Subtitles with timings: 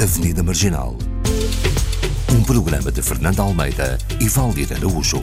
[0.00, 0.96] Avenida Marginal.
[2.32, 5.20] Um programa de Fernando Almeida e Valdir Araújo.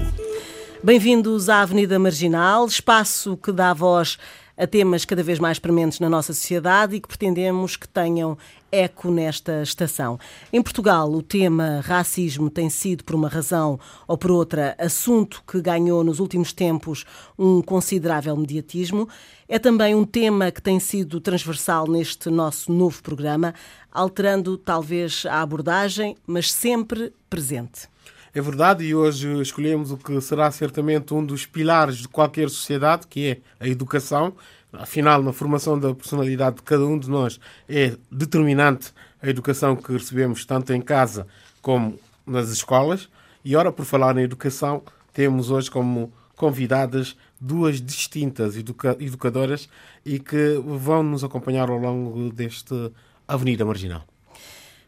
[0.84, 4.18] Bem-vindos à Avenida Marginal, espaço que dá voz
[4.58, 8.38] a temas cada vez mais prementes na nossa sociedade e que pretendemos que tenham
[8.76, 10.20] eco nesta estação.
[10.52, 15.62] Em Portugal, o tema racismo tem sido, por uma razão ou por outra, assunto que
[15.62, 17.06] ganhou nos últimos tempos
[17.40, 19.08] um considerável mediatismo.
[19.48, 23.54] É também um tema que tem sido transversal neste nosso novo programa,
[23.92, 27.88] alterando talvez a abordagem, mas sempre presente.
[28.34, 33.08] É verdade, e hoje escolhemos o que será certamente um dos pilares de qualquer sociedade,
[33.08, 34.34] que é a educação.
[34.82, 39.92] Afinal, na formação da personalidade de cada um de nós é determinante a educação que
[39.92, 41.28] recebemos tanto em casa
[41.62, 43.10] como nas escolas.
[43.44, 44.84] E, ora, por falar em educação,
[45.14, 49.70] temos hoje como convidadas duas distintas educa educadoras
[50.06, 52.92] e que vão nos acompanhar ao longo deste
[53.28, 54.06] Avenida Marginal.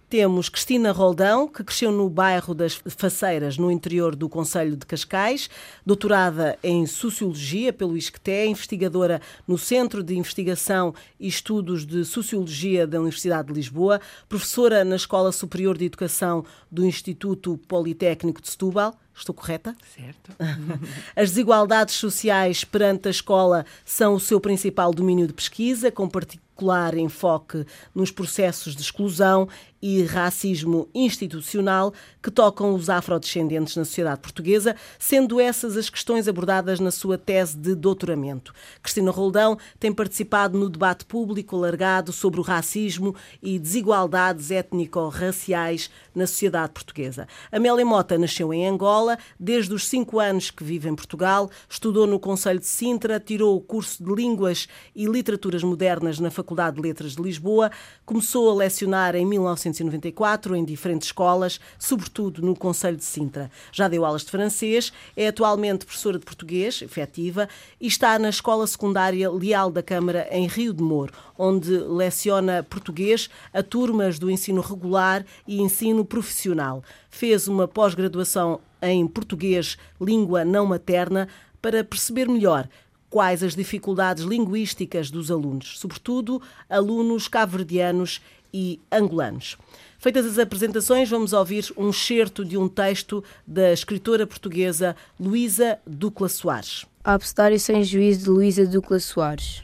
[0.10, 5.50] Temos Cristina Roldão, que cresceu no bairro das Faceiras, no interior do Conselho de Cascais,
[5.86, 13.02] doutorada em Sociologia pelo ISCTE, investigadora no Centro de Investigação e Estudos de Sociologia da
[13.02, 18.98] Universidade de Lisboa, professora na Escola Superior de Educação do Instituto Politécnico de Setúbal.
[19.18, 19.76] Estou correta?
[19.96, 20.32] Certo.
[21.16, 26.96] As desigualdades sociais perante a escola são o seu principal domínio de pesquisa, com particular
[26.96, 27.66] enfoque
[27.96, 29.50] nos processos de exclusão
[29.82, 36.80] e racismo institucional que tocam os afrodescendentes na sociedade portuguesa, sendo essas as questões abordadas
[36.80, 38.54] na sua tese de doutoramento.
[38.82, 46.26] Cristina Roldão tem participado no debate público alargado sobre o racismo e desigualdades étnico-raciais na
[46.26, 47.28] sociedade portuguesa.
[47.52, 52.20] Amélia Mota nasceu em Angola, desde os cinco anos que vive em Portugal, estudou no
[52.20, 57.16] Conselho de Sintra, tirou o curso de Línguas e Literaturas Modernas na Faculdade de Letras
[57.16, 57.72] de Lisboa,
[58.06, 63.52] começou a lecionar em 19 1994 em diferentes escolas, sobretudo no Conselho de Sintra.
[63.72, 67.48] Já deu aulas de francês, é atualmente professora de português, efetiva,
[67.80, 73.30] e está na Escola Secundária Leal da Câmara em Rio de Moro, onde leciona português
[73.54, 76.84] a turmas do ensino regular e ensino profissional.
[77.10, 81.28] Fez uma pós-graduação em português, língua não materna,
[81.62, 82.70] para perceber melhor
[83.10, 88.22] quais as dificuldades linguísticas dos alunos, sobretudo alunos cabo-verdianos
[88.58, 89.56] e angolanos.
[90.00, 96.28] Feitas as apresentações, vamos ouvir um excerto de um texto da escritora portuguesa Luísa Ducla
[96.28, 96.88] Soares.
[97.04, 99.64] Abcedário sem juízo de Luísa Ducla Soares.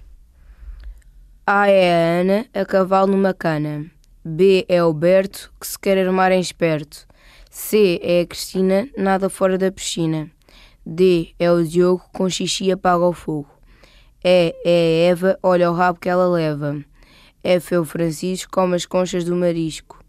[1.45, 3.89] A é a Ana, a cavalo numa cana.
[4.23, 7.07] B é o Berto, que se quer armar em esperto.
[7.49, 10.29] C é a Cristina, nada fora da piscina.
[10.85, 13.49] D é o Diogo, com xixi apaga o fogo.
[14.23, 16.83] E é a Eva, olha o rabo que ela leva.
[17.43, 19.99] F é o Francisco, come as conchas do marisco.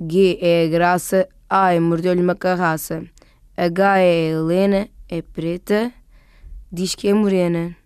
[0.00, 3.04] G é a Graça, A mordeu-lhe uma carraça.
[3.56, 5.92] H é a Helena, é preta,
[6.70, 7.76] diz que é morena.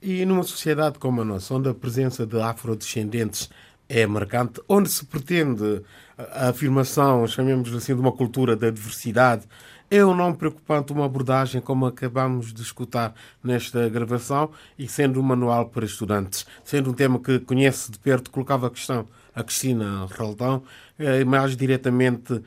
[0.00, 3.50] E numa sociedade como a nossa, onde a presença de afrodescendentes
[3.88, 5.82] é marcante, onde se pretende
[6.16, 9.46] a afirmação, chamemos assim, de uma cultura da diversidade,
[9.90, 15.22] é ou não preocupante uma abordagem como acabamos de escutar nesta gravação e sendo um
[15.22, 20.06] manual para estudantes, sendo um tema que conhece de perto, colocava a questão a Cristina
[20.10, 20.64] Raldão,
[20.98, 22.42] eh, mais diretamente,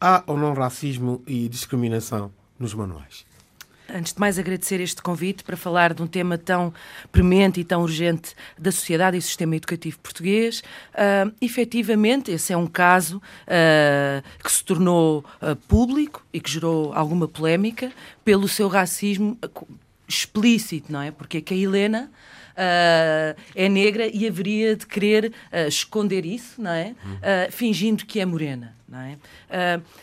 [0.00, 3.26] há ou não racismo e discriminação nos manuais?
[3.94, 6.72] Antes de mais, agradecer este convite para falar de um tema tão
[7.10, 10.62] premente e tão urgente da sociedade e do sistema educativo português.
[10.94, 16.92] Uh, efetivamente, esse é um caso uh, que se tornou uh, público e que gerou
[16.92, 17.92] alguma polémica
[18.24, 19.36] pelo seu racismo
[20.08, 21.10] explícito, não é?
[21.10, 22.10] Porque é que a Helena
[22.60, 26.94] uh, é negra e haveria de querer uh, esconder isso, não é?
[27.04, 28.78] Uh, fingindo que é morena.
[28.90, 29.16] Não é?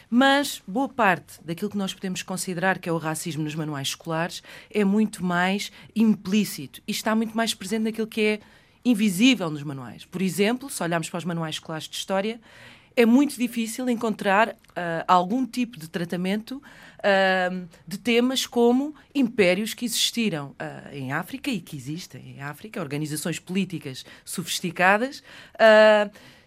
[0.09, 4.41] mas boa parte daquilo que nós podemos considerar que é o racismo nos manuais escolares
[4.72, 8.40] é muito mais implícito e está muito mais presente naquilo que é
[8.85, 10.06] invisível nos manuais.
[10.06, 12.39] Por exemplo, se olharmos para os manuais escolares de história,
[12.97, 14.55] é muito difícil encontrar uh,
[15.07, 21.61] algum tipo de tratamento uh, de temas como impérios que existiram uh, em África e
[21.61, 25.23] que existem em África, organizações políticas sofisticadas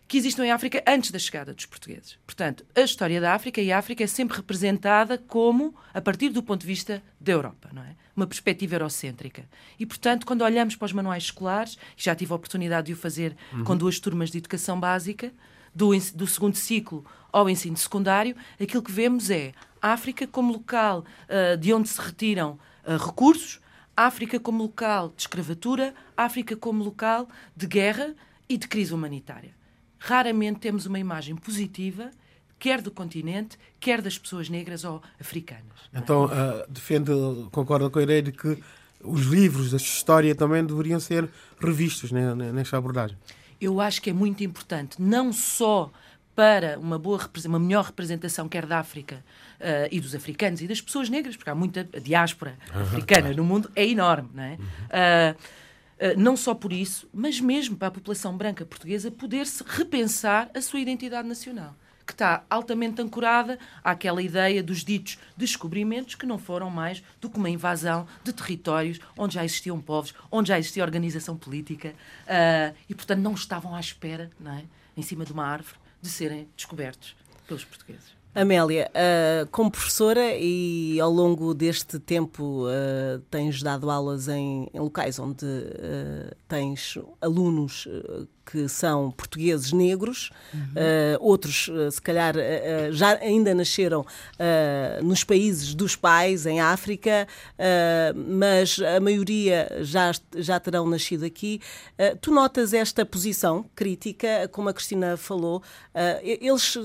[0.09, 2.19] que existem em África antes da chegada dos portugueses.
[2.27, 6.43] Portanto, a história da África e a África é sempre representada como a partir do
[6.43, 7.95] ponto de vista da Europa, não é?
[8.17, 9.45] Uma perspectiva eurocêntrica.
[9.79, 13.37] E, portanto, quando olhamos para os manuais escolares, já tive a oportunidade de o fazer
[13.53, 13.63] uhum.
[13.63, 15.33] com duas turmas de educação básica,
[15.75, 21.57] do, do segundo ciclo ao ensino secundário, aquilo que vemos é África como local uh,
[21.57, 23.61] de onde se retiram uh, recursos,
[23.97, 28.15] África como local de escravatura, África como local de guerra
[28.49, 29.55] e de crise humanitária.
[29.99, 32.11] raramente temos uma imagem positiva
[32.61, 35.65] quer do continente, quer das pessoas negras ou africanas.
[35.93, 37.11] Então, uh, defende,
[37.51, 38.63] concorda com a ideia de que
[39.03, 41.29] os livros da história também deveriam ser
[41.59, 43.17] revistos né, nesta abordagem?
[43.61, 45.91] Eu acho que é muito importante, não só
[46.35, 49.23] para uma, boa, uma melhor representação, quer da África
[49.61, 53.71] uh, e dos africanos e das pessoas negras, porque há muita diáspora africana no mundo,
[53.77, 54.57] é enorme, não é?
[54.57, 55.61] Uh,
[56.17, 60.81] não só por isso, mas mesmo para a população branca portuguesa poder-se repensar a sua
[60.81, 61.77] identidade nacional
[62.11, 67.39] que está altamente ancorada àquela ideia dos ditos descobrimentos que não foram mais do que
[67.39, 71.95] uma invasão de territórios onde já existiam povos, onde já existia organização política
[72.27, 74.65] uh, e, portanto, não estavam à espera, não é,
[74.97, 77.15] em cima de uma árvore, de serem descobertos
[77.47, 78.19] pelos portugueses.
[78.35, 85.17] Amélia, uh, como professora e ao longo deste tempo uh, tens dado aulas em, locais
[85.21, 85.47] onde
[86.51, 87.87] tens alunos
[88.51, 90.61] que são portugueses negros, uhum.
[90.61, 94.05] uh, outros, uh, se calhar, uh, já ainda nasceram
[95.03, 97.27] nos países dos pais, em África,
[98.15, 101.61] mas a maioria já, já terão nascido aqui.
[102.21, 105.63] tu notas esta posição crítica, como a Cristina falou,
[106.23, 106.79] eles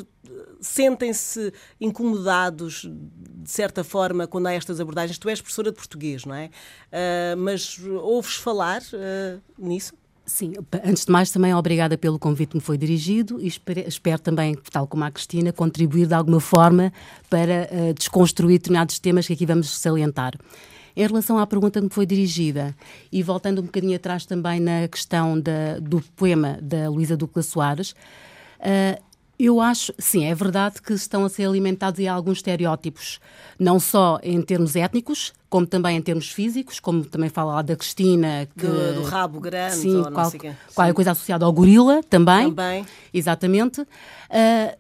[0.60, 5.18] sentem-se incomodados, de certa forma, quando há estas abordagens.
[5.18, 6.50] Tu és professora de português, não é?
[7.38, 8.82] mas ouves falar
[9.58, 9.94] nisso?
[10.26, 10.54] Sim,
[10.84, 14.56] antes de mais, também obrigada pelo convite que me foi dirigido e espero, espero também,
[14.72, 16.92] tal como a Cristina, contribuir de alguma forma
[17.30, 20.34] para uh, desconstruir determinados temas que aqui vamos salientar.
[20.96, 22.76] Em relação à pergunta que me foi dirigida,
[23.12, 27.92] e voltando um bocadinho atrás também na questão da, do poema da Luísa Ducla Soares,
[27.92, 29.04] uh,
[29.38, 33.20] eu acho, sim, é verdade que estão a ser alimentados aí alguns estereótipos,
[33.60, 37.76] não só em termos étnicos, como também em termos físicos, como também fala lá da
[37.76, 38.48] Cristina.
[38.58, 40.32] Que, do, do rabo grande, sim, ou qual,
[40.74, 42.50] qual é a coisa associada ao gorila também.
[42.50, 42.86] Também.
[43.14, 43.82] Exatamente.
[43.82, 44.78] Uh,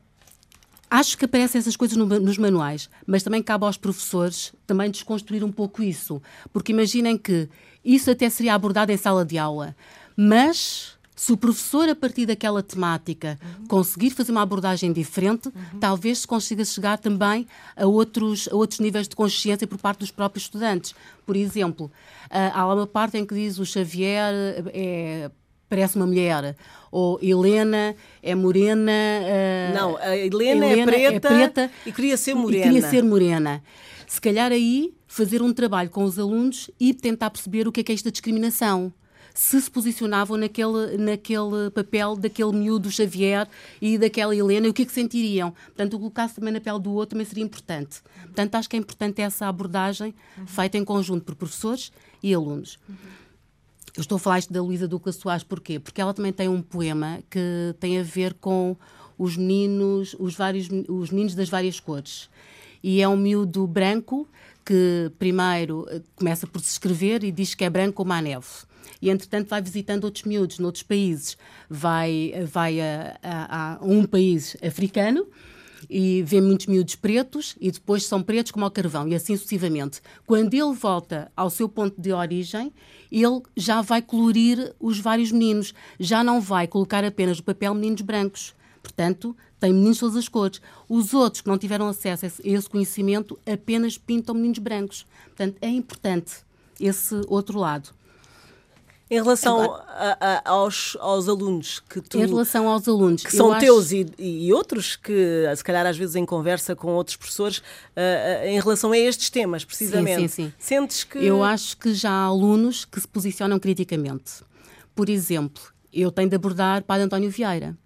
[0.90, 5.44] acho que aparecem essas coisas no, nos manuais, mas também cabe aos professores também desconstruir
[5.44, 6.22] um pouco isso,
[6.54, 7.50] porque imaginem que
[7.84, 9.76] isso até seria abordado em sala de aula,
[10.16, 13.68] mas se o professor, a partir daquela temática, uhum.
[13.68, 15.80] conseguir fazer uma abordagem diferente, uhum.
[15.80, 20.12] talvez se consiga chegar também a outros, a outros níveis de consciência por parte dos
[20.12, 20.94] próprios estudantes.
[21.26, 21.90] Por exemplo,
[22.30, 24.34] há lá uma parte em que diz o Xavier
[24.74, 25.32] é,
[25.70, 26.56] parece uma mulher,
[26.92, 28.92] ou Helena é morena.
[28.92, 32.64] Uh, Não, a Helena, Helena é, preta é, preta e queria ser morena.
[32.64, 33.64] queria ser morena.
[34.08, 37.84] Se calhar aí fazer um trabalho com os alunos e tentar perceber o que é,
[37.84, 38.94] que é esta discriminação
[39.36, 43.48] se se posicionavam naquele, naquele papel daquele miúdo Xavier
[43.82, 45.52] e daquela Helena e o que é que sentiriam.
[45.52, 48.02] Portanto, colocar-se também na pele do outro também seria importante.
[48.24, 50.48] Portanto, acho que é importante essa abordagem uhum.
[50.48, 51.92] feita em conjunto por professores
[52.24, 52.80] e alunos.
[52.88, 52.96] Uhum.
[53.98, 55.80] Eu estou a falar isto da Luísa Duca Soares, porquê?
[55.80, 58.78] Porque ela também tem um poema que tem a ver com
[59.18, 62.30] os meninos, os vários os meninos das várias cores.
[62.82, 64.28] E é um miúdo branco
[64.66, 65.86] que primeiro
[66.16, 68.48] começa por se escrever e diz que é branco como a neve
[69.02, 71.38] e, entretanto, vai visitando outros miúdos noutros países.
[71.70, 75.28] Vai, vai a, a, a um país africano
[75.90, 80.02] e vê muitos miúdos pretos e depois são pretos como ao carvão e assim sucessivamente.
[80.26, 82.74] Quando ele volta ao seu ponto de origem,
[83.12, 88.02] ele já vai colorir os vários meninos, já não vai colocar apenas no papel meninos
[88.02, 88.54] brancos.
[88.82, 90.62] Portanto, tem meninos de todas as cores.
[90.88, 95.06] Os outros que não tiveram acesso a esse conhecimento apenas pintam meninos brancos.
[95.26, 96.34] Portanto, é importante
[96.80, 97.90] esse outro lado.
[99.10, 102.18] Em relação Agora, a, a, aos, aos alunos que tu.
[102.18, 103.24] Em relação aos alunos.
[103.24, 107.16] Que são teus e, e, outros que, se calhar, às vezes em conversa com outros
[107.16, 110.22] professores, uh, uh, em relação a estes temas, precisamente.
[110.22, 110.54] Sim, sim, sim.
[110.58, 111.20] Sentes que.
[111.20, 114.44] Eu acho que já há alunos que se posicionam criticamente.
[114.96, 115.62] Por exemplo,
[115.94, 117.78] eu tenho de abordar Padre António Vieira.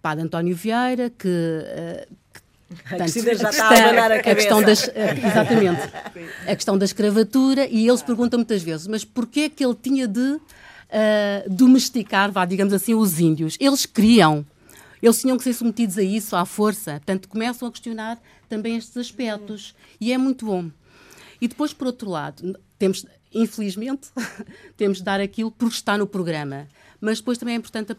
[0.00, 1.26] Padre António Vieira, que.
[1.28, 2.16] Uh,
[2.84, 4.30] a Cristina já está a abanar a cabeça.
[4.30, 4.90] A questão das,
[5.24, 5.82] exatamente.
[6.46, 10.08] A questão da escravatura, e eles perguntam muitas vezes, mas porquê é que ele tinha
[10.08, 10.40] de uh,
[11.48, 13.56] domesticar, vá, digamos assim, os índios?
[13.60, 14.44] Eles queriam.
[15.02, 16.92] Eles tinham que ser submetidos a isso, à força.
[16.92, 18.18] Portanto, começam a questionar
[18.48, 19.74] também estes aspectos.
[20.00, 20.70] E é muito bom.
[21.40, 24.08] E depois, por outro lado, temos, infelizmente,
[24.76, 26.66] temos de dar aquilo porque está no programa.
[27.06, 27.92] Mas depois também é importante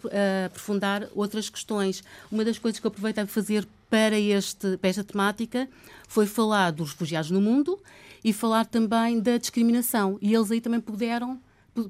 [0.47, 2.03] aprofundar outras questões.
[2.29, 5.65] Uma das coisas que eu aproveito a fazer para, este, para esta temática
[6.09, 7.79] foi falar dos refugiados no mundo
[8.21, 10.17] e falar também da discriminação.
[10.21, 11.39] E eles aí também puderam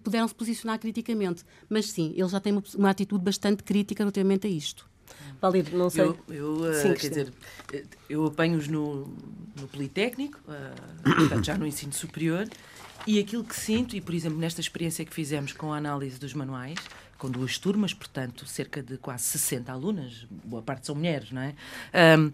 [0.04, 1.44] puderam se posicionar criticamente.
[1.68, 4.88] Mas sim, eles já têm uma, uma atitude bastante crítica relativamente a isto.
[5.42, 6.14] Valir, não sei.
[6.28, 7.34] Eu, eu sim, quer dizer,
[8.08, 9.08] eu apanho-os no,
[9.60, 12.48] no Politécnico, uh, portanto, já no ensino superior,
[13.08, 16.34] e aquilo que sinto, e por exemplo, nesta experiência que fizemos com a análise dos
[16.34, 16.78] manuais,
[17.18, 21.56] com duas turmas, portanto, cerca de quase 60 alunas, boa parte são mulheres, não é?
[22.18, 22.32] Um,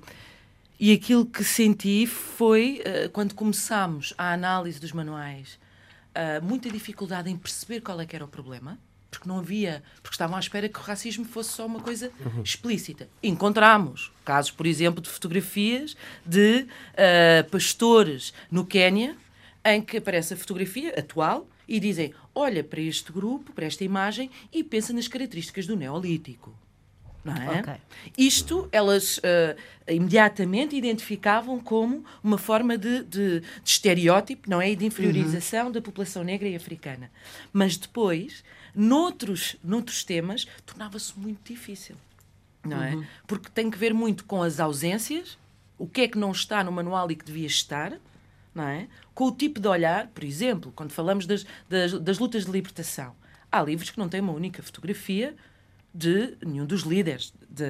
[0.80, 5.60] e aquilo que senti foi, uh, quando começámos a análise dos manuais,
[6.14, 8.78] uh, muita dificuldade em perceber qual é que era o problema,
[9.10, 12.42] porque não havia, porque estavam à espera que o racismo fosse só uma coisa uhum.
[12.42, 13.08] explícita.
[13.22, 19.16] Encontramos casos, por exemplo, de fotografias de uh, pastores no Quénia,
[19.64, 24.30] em que aparece a fotografia atual e dizem: olha para este grupo, para esta imagem
[24.52, 26.54] e pensa nas características do Neolítico.
[27.24, 27.62] Não é?
[27.62, 27.76] Okay.
[28.18, 29.56] Isto elas uh,
[29.88, 34.72] imediatamente identificavam como uma forma de, de, de estereótipo, não é?
[34.72, 35.72] E de inferiorização uhum.
[35.72, 37.10] da população negra e africana.
[37.54, 38.44] Mas depois,
[38.76, 41.96] noutros, noutros temas, tornava-se muito difícil.
[42.64, 42.96] Não é?
[42.96, 43.06] Uhum.
[43.26, 45.38] Porque tem que ver muito com as ausências,
[45.78, 47.98] o que é que não está no manual e que devia estar,
[48.54, 48.88] não é?
[49.14, 53.16] com o tipo de olhar, por exemplo, quando falamos das, das, das lutas de libertação.
[53.52, 55.36] Há livros que não têm uma única fotografia
[55.94, 57.66] de nenhum dos líderes de,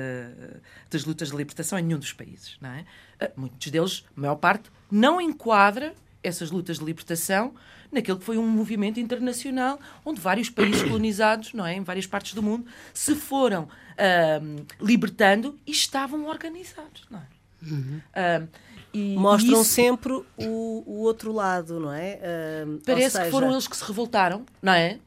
[0.89, 2.57] das lutas de libertação em nenhum dos países.
[2.61, 2.85] Não é?
[3.19, 7.53] Ah, muitos deles, a maior parte, não enquadra essas lutas de libertação
[7.91, 12.33] naquele que foi um movimento internacional onde vários países colonizados, não é, em várias partes
[12.33, 17.42] do mundo, se foram uh, libertando e estavam organizados, não é?
[17.65, 18.01] Uhum.
[18.15, 18.48] Uh,
[18.93, 19.72] e, Mostram isso...
[19.72, 22.20] sempre o, o, outro lado, não é?
[22.65, 23.25] Uh, Parece seja...
[23.25, 25.00] que foram eles que se revoltaram, não é?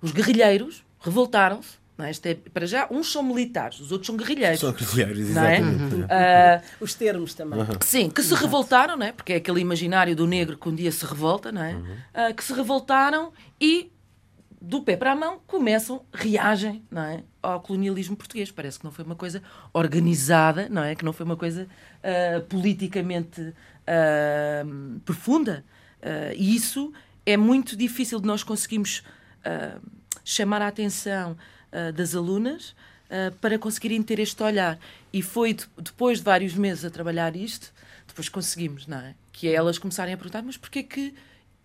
[0.00, 1.82] Os guerrilheiros revoltaram-se.
[1.96, 2.10] Não é?
[2.10, 4.58] é, para já, uns são militares, os outros são guerrilheiros.
[4.58, 6.06] São guerrilheiros, exatamente.
[6.08, 6.62] É?
[6.80, 7.60] Uh, os termos também.
[7.60, 7.66] Uhum.
[7.82, 9.12] Sim, que se revoltaram, não é?
[9.12, 11.74] porque é aquele imaginário do negro que um dia se revolta, não é?
[11.74, 12.30] Uhum.
[12.30, 13.92] Uh, que se revoltaram e
[14.60, 18.50] do pé para a mão, começam, reagem não é, ao colonialismo português.
[18.50, 20.94] Parece que não foi uma coisa organizada, não é?
[20.94, 25.64] Que não foi uma coisa uh, politicamente uh, profunda.
[26.00, 26.92] Uh, e isso
[27.24, 29.02] é muito difícil de nós conseguirmos
[30.24, 31.36] chamar a atenção
[31.94, 32.74] das alunas
[33.42, 34.78] para conseguirem ter este olhar.
[35.12, 37.70] E foi de, depois de vários meses a trabalhar isto,
[38.08, 39.14] depois conseguimos, não é?
[39.32, 41.14] Que é elas começarem a perguntar, mas porquê que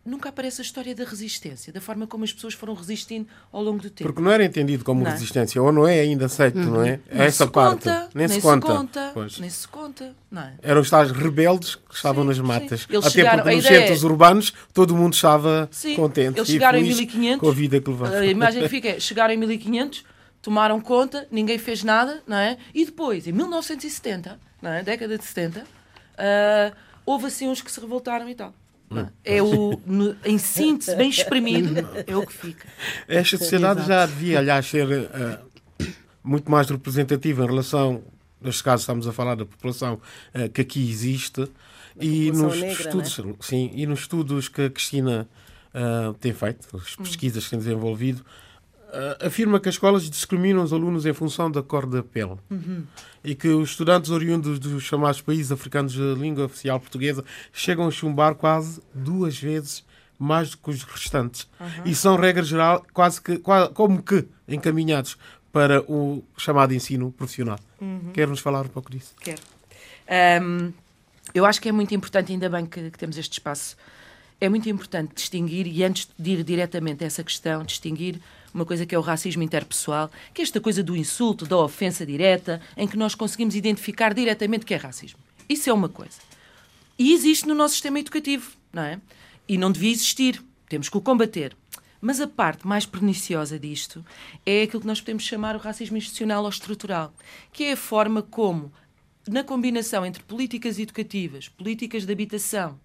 [0.05, 3.79] nunca aparece a história da resistência, da forma como as pessoas foram resistindo ao longo
[3.79, 4.09] do tempo.
[4.09, 5.11] Porque não era entendido como não.
[5.11, 6.65] resistência, ou não é ainda aceito, uhum.
[6.65, 6.99] não é?
[7.11, 7.83] Nem Essa parte.
[7.83, 8.67] Conta, nem, nem, se conta.
[8.67, 10.15] conta nem se conta.
[10.31, 10.53] Não é?
[10.61, 12.87] Eram os tais rebeldes que estavam sim, nas matas.
[12.89, 14.05] Até chegaram, porque nos centros é...
[14.05, 16.39] urbanos todo mundo estava sim, contente.
[16.39, 17.39] Eles chegaram em 1500.
[17.39, 18.15] Com a vida que levaram.
[18.15, 20.03] A imagem que fica é, chegaram em 1500,
[20.41, 22.57] tomaram conta, ninguém fez nada, não é?
[22.73, 24.83] E depois, em 1970, não é?
[24.83, 26.75] década de 70, uh,
[27.05, 28.53] houve assim uns que se revoltaram e tal.
[29.23, 32.67] É o, no, em síntese, bem espremido, é o que fica.
[33.07, 35.85] Esta sociedade já devia, aliás, ser uh,
[36.23, 38.03] muito mais representativa em relação,
[38.41, 40.01] neste caso estamos a falar da população
[40.33, 41.47] uh, que aqui existe,
[41.99, 43.33] e nos, negra, estudos, é?
[43.41, 45.27] sim, e nos estudos que a Cristina
[45.73, 48.48] uh, tem feito, as pesquisas que tem desenvolvido, uh,
[49.19, 52.83] afirma que as escolas discriminam os alunos em função da cor da pele uhum.
[53.23, 57.91] e que os estudantes oriundos dos chamados países africanos de língua oficial portuguesa chegam a
[57.91, 59.83] chumbar quase duas vezes
[60.17, 61.47] mais do que os restantes.
[61.59, 61.67] Uhum.
[61.85, 65.17] E são, regra geral, quase que, quase, como que encaminhados
[65.51, 67.57] para o chamado ensino profissional.
[67.79, 68.11] Uhum.
[68.13, 69.13] Quer-nos falar um pouco disso?
[69.21, 69.41] Quero.
[70.43, 70.73] Um,
[71.33, 73.77] eu acho que é muito importante, ainda bem que, que temos este espaço,
[74.41, 78.19] é muito importante distinguir, e antes de ir diretamente a essa questão, distinguir
[78.53, 82.05] uma coisa que é o racismo interpessoal, que é esta coisa do insulto, da ofensa
[82.05, 85.19] direta, em que nós conseguimos identificar diretamente que é racismo.
[85.47, 86.17] Isso é uma coisa.
[86.97, 88.99] E existe no nosso sistema educativo, não é?
[89.47, 90.43] E não devia existir.
[90.67, 91.55] Temos que o combater.
[92.01, 94.05] Mas a parte mais perniciosa disto
[94.45, 97.13] é aquilo que nós podemos chamar o racismo institucional ou estrutural,
[97.51, 98.71] que é a forma como,
[99.27, 102.79] na combinação entre políticas educativas, políticas de habitação,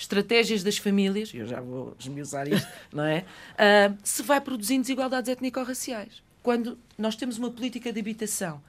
[0.00, 3.24] estratégias das famílias, eu já vou esmiuçar isto, não é?
[3.54, 6.22] Uh, se vai produzindo desigualdades étnico-raciais.
[6.42, 8.62] Quando nós temos uma política de habitação,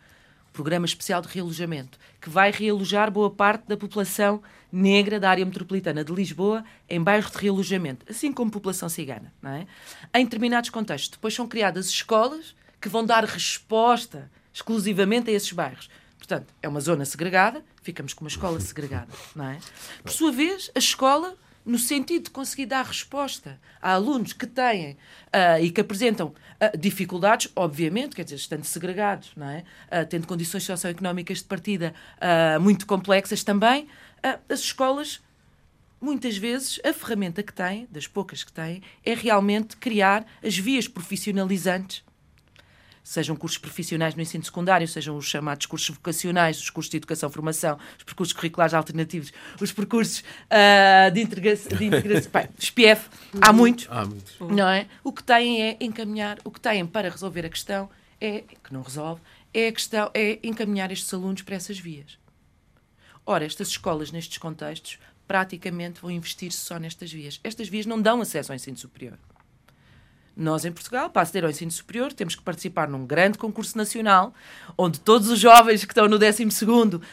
[0.51, 6.03] programa especial de realojamento, que vai realojar boa parte da população negra da área metropolitana
[6.03, 9.67] de Lisboa em bairros de realojamento, assim como população cigana, não é?
[10.13, 11.11] Em determinados contextos.
[11.11, 15.89] Depois são criadas escolas que vão dar resposta exclusivamente a esses bairros.
[16.17, 19.59] Portanto, é uma zona segregada, ficamos com uma escola segregada, não é?
[20.03, 21.35] Por sua vez, a escola,
[21.65, 26.77] no sentido de conseguir dar resposta a alunos que têm uh, e que apresentam uh,
[26.77, 29.63] dificuldades, obviamente, quer dizer, estando segregados, não é?
[29.87, 31.93] Uh, tendo condições socioeconómicas de partida
[32.59, 33.87] muito complexas também,
[34.47, 35.19] as escolas
[35.99, 40.87] muitas vezes a ferramenta que têm, das poucas que têm, é realmente criar as vias
[40.87, 42.03] profissionalizantes
[43.03, 47.77] sejam cursos profissionais no ensino secundário, sejam os chamados cursos vocacionais, os cursos de educação-formação,
[47.97, 53.09] os percursos curriculares alternativos, os percursos uh, de integração, de integração bem, SPF,
[53.41, 54.35] há muitos, Há muitos.
[54.39, 54.87] não é?
[55.03, 57.89] O que têm é encaminhar, o que têm para resolver a questão
[58.19, 59.21] é, que não resolve,
[59.53, 62.19] é a questão, é encaminhar estes alunos para essas vias.
[63.25, 67.39] Ora, estas escolas, nestes contextos, praticamente vão investir-se só nestas vias.
[67.43, 69.17] Estas vias não dão acesso ao ensino superior.
[70.35, 74.33] Nós, em Portugal, para aceder ao ensino superior, temos que participar num grande concurso nacional,
[74.77, 76.47] onde todos os jovens que estão no 12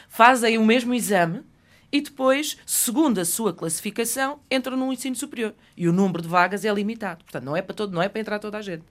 [0.09, 1.43] fazem o mesmo exame
[1.91, 5.55] e depois, segundo a sua classificação, entram no ensino superior.
[5.77, 7.25] E o número de vagas é limitado.
[7.25, 8.85] Portanto, não é para, todo, não é para entrar toda a gente.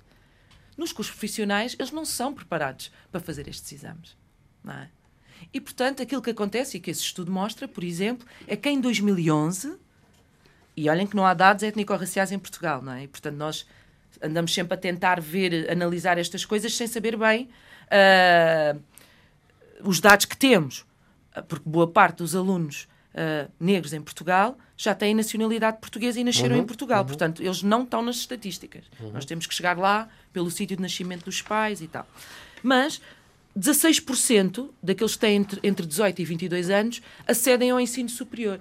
[0.75, 4.17] Nos cursos profissionais, eles não são preparados para fazer estes exames.
[4.63, 4.89] Não é?
[5.53, 8.81] E, portanto, aquilo que acontece e que esse estudo mostra, por exemplo, é que em
[8.81, 9.77] 2011,
[10.75, 13.03] e olhem que não há dados étnico-raciais em Portugal, não é?
[13.03, 13.65] E, portanto, nós
[14.21, 17.49] andamos sempre a tentar ver, analisar estas coisas sem saber bem
[17.87, 18.81] uh,
[19.83, 20.85] os dados que temos.
[21.47, 26.55] Porque boa parte dos alunos uh, negros em Portugal já têm nacionalidade portuguesa e nasceram
[26.55, 27.03] Uhum, em Portugal.
[27.05, 28.83] Portanto, eles não estão nas estatísticas.
[29.11, 32.07] Nós temos que chegar lá pelo sítio de nascimento dos pais e tal.
[32.61, 33.01] Mas
[33.57, 38.59] 16% daqueles que têm entre, entre 18 e 22 anos acedem ao ensino superior.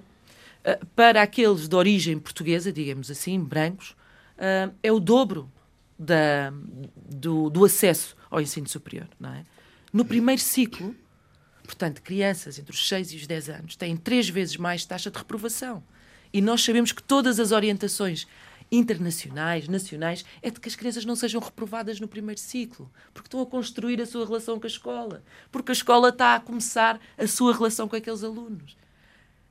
[0.65, 3.95] Uh, para aqueles de origem portuguesa, digamos assim, brancos,
[4.37, 5.51] uh, é o dobro
[5.97, 6.53] da,
[6.95, 9.07] do, do acesso ao ensino superior.
[9.19, 9.45] Não é?
[9.91, 10.95] No primeiro ciclo,
[11.63, 15.17] portanto, crianças entre os 6 e os 10 anos têm três vezes mais taxa de
[15.17, 15.83] reprovação.
[16.31, 18.27] E nós sabemos que todas as orientações
[18.71, 23.41] internacionais, nacionais, é de que as crianças não sejam reprovadas no primeiro ciclo, porque estão
[23.41, 27.27] a construir a sua relação com a escola, porque a escola está a começar a
[27.27, 28.75] sua relação com aqueles alunos.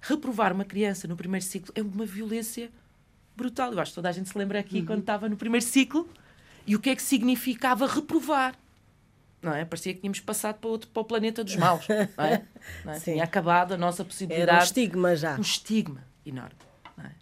[0.00, 2.70] Reprovar uma criança no primeiro ciclo é uma violência
[3.36, 3.72] brutal.
[3.72, 6.08] Eu acho que toda a gente se lembra aqui quando estava no primeiro ciclo
[6.66, 8.54] e o que é que significava reprovar.
[9.42, 9.64] Não é?
[9.64, 11.86] Parecia que tínhamos passado para, outro, para o planeta dos maus.
[11.88, 12.42] Não é?
[12.84, 12.98] Não é?
[12.98, 13.12] Sim.
[13.12, 14.50] Tinha acabado a nossa possibilidade.
[14.50, 15.36] Era um estigma já.
[15.36, 16.56] Um estigma enorme.
[16.96, 17.12] não é?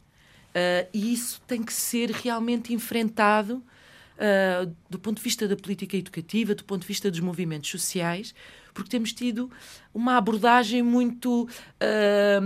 [0.54, 3.62] Ah, e isso tem que ser realmente enfrentado
[4.18, 8.34] ah, do ponto de vista da política educativa, do ponto de vista dos movimentos sociais,
[8.72, 9.50] porque temos tido
[9.92, 11.48] uma abordagem muito
[11.80, 12.40] ah,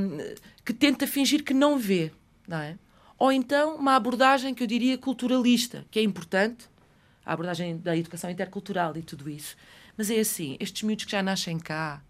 [0.65, 2.11] que tenta fingir que não vê,
[2.47, 2.77] não é?
[3.19, 6.69] Ou então uma abordagem que eu diria culturalista, que é importante,
[7.27, 9.57] a abordagem da educação intercultural e tudo isso.
[9.97, 12.01] Mas é assim, estes miúdos que já nascem cá,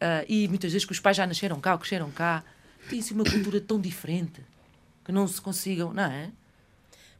[0.00, 2.44] ah, e muitas vezes que os pais já nasceram cá ou cresceram cá,
[2.90, 4.44] têm assim uma cultura tão diferente
[5.04, 6.30] que não se consigam, não é?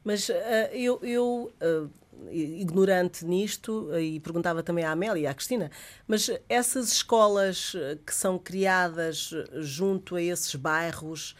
[0.03, 1.87] Mas ah, eu, eu ah,
[2.31, 5.71] ignorante nisto, e perguntava também à Amélia e à Cristina,
[6.05, 7.73] mas essas escolas
[8.05, 9.31] que são criadas
[9.61, 11.33] junto a esses bairros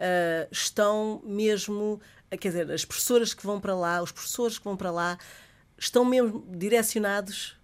[0.00, 4.64] ah, estão mesmo, ah, quer dizer, as professoras que vão para lá, os professores que
[4.64, 5.18] vão para lá,
[5.78, 7.56] estão mesmo direcionados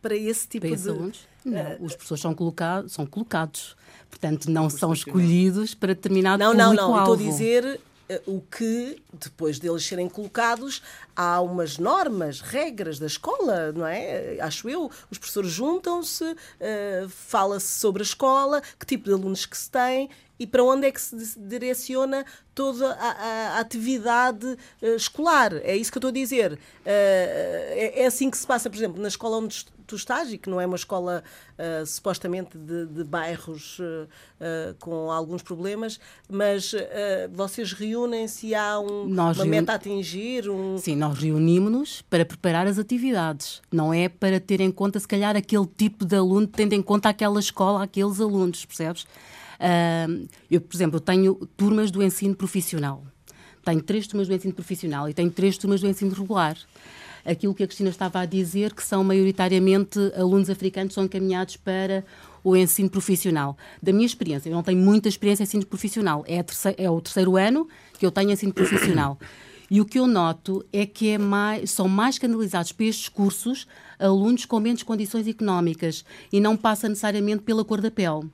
[0.00, 0.90] para esse tipo Para esses de.
[0.90, 1.28] alunos?
[1.44, 3.76] Não, os professores são, coloca são colocados.
[4.08, 6.94] Portanto, não são escolhidos para determinado Não, não, não.
[6.94, 10.82] Eu Estou a dizer eh, o que, depois deles serem colocados,
[11.14, 14.38] há umas normas, regras da escola, não é?
[14.40, 14.90] Acho eu.
[15.10, 20.10] Os professores juntam-se, eh, fala-se sobre a escola, que tipo de alunos que se tem
[20.40, 22.24] e para onde é que se di- direciona
[22.54, 25.52] toda a, a- atividade eh, escolar.
[25.62, 26.58] É isso que eu estou a dizer.
[26.84, 30.38] Eh, é, é assim que se passa, por exemplo, na escola onde tu estás, e
[30.38, 31.22] que não é uma escola
[31.58, 34.06] eh, supostamente de, de bairros eh,
[34.40, 35.98] eh, com alguns problemas,
[36.28, 41.18] mas eh, vocês reúnem-se e há um- Nós uma meta a atingir, um, Sim, nós
[41.18, 43.60] reunimos-nos para preparar as atividades.
[43.72, 47.08] Não é para ter em conta, se calhar, aquele tipo de aluno, tendo em conta
[47.08, 49.06] aquela escola, aqueles alunos, percebes?
[49.60, 50.06] Ah,
[50.50, 53.04] eu, por exemplo, tenho turmas do ensino profissional.
[53.62, 56.56] Tenho três turmas do ensino profissional e tenho três turmas do ensino regular.
[57.22, 62.02] Aquilo que a Cristina estava a dizer, que são maioritariamente alunos africanos, são encaminhados para
[62.42, 63.58] o ensino profissional.
[63.82, 66.24] Da minha experiência, eu não tenho muita experiência em ensino profissional.
[66.26, 66.42] É,
[66.82, 67.68] é o terceiro ano
[67.98, 69.18] que eu tenho ensino profissional.
[69.70, 73.68] E o que eu noto é que é mais- são mais canalizados para estes cursos
[73.98, 78.28] alunos com menos condições económicas e não passa necessariamente pela cor da pele.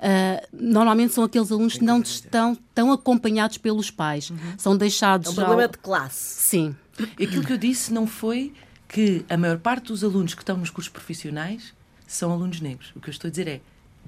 [0.00, 4.32] Ah, normalmente são aqueles alunos que não estão tão acompanhados pelos pais.
[4.56, 5.28] São deixados.
[5.28, 6.40] é um problema ao- de classe.
[6.42, 6.76] Sim.
[7.20, 8.52] Aquilo que eu disse não foi
[8.88, 11.74] que a maior parte dos alunos que estão nos cursos profissionais
[12.06, 12.92] são alunos negros.
[12.96, 13.60] O que eu estou a dizer é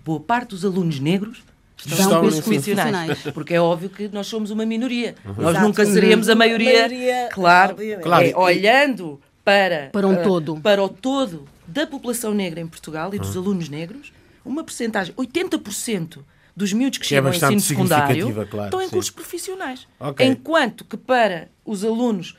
[0.04, 1.42] boa parte dos alunos negros
[1.76, 3.18] estão Estão nos cursos nos profissionais.
[3.34, 5.14] Porque é óbvio que nós somos uma minoria.
[5.24, 5.60] Nós Exato.
[5.66, 6.72] nunca seremos a maioria.
[6.88, 7.76] Maioria, claro.
[8.02, 10.60] Claro, É, olhando para, Para um ah, todo.
[10.60, 14.12] para o todo da população negra em Portugal e dos alunos negros,
[14.44, 16.18] uma percentagem, 80%
[16.56, 18.90] dos miúdos que Que é chegam ao bastante ensino secundário claro, estão em sim.
[18.90, 19.86] cursos profissionais.
[19.98, 20.26] Ok.
[20.26, 22.36] Enquanto que para os alunos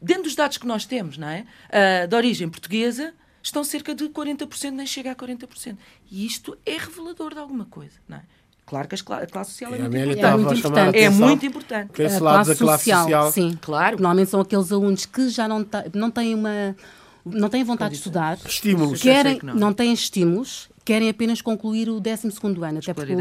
[0.00, 1.44] dentro dos dados que nós temos, não é?
[1.68, 5.76] Uh, de origem portuguesa, estão cerca de 40%, nem chega a 40%.
[6.10, 8.22] E isto é revelador de alguma coisa, não é?
[8.66, 10.20] Claro que a classe social é, muito importante.
[10.20, 10.98] É muito importante.
[10.98, 11.92] É muito importante.
[11.92, 13.58] Que esse lado da classe social, social, sim.
[13.62, 13.96] Claro.
[13.96, 16.76] Normalmente são aqueles alunos que já não, não têm uma
[17.24, 19.54] não têm vontade de estudar, estímulos, querem, não.
[19.54, 22.28] não têm estímulos, querem apenas concluir o 12
[22.62, 22.78] ano.
[22.78, 23.14] Até porque,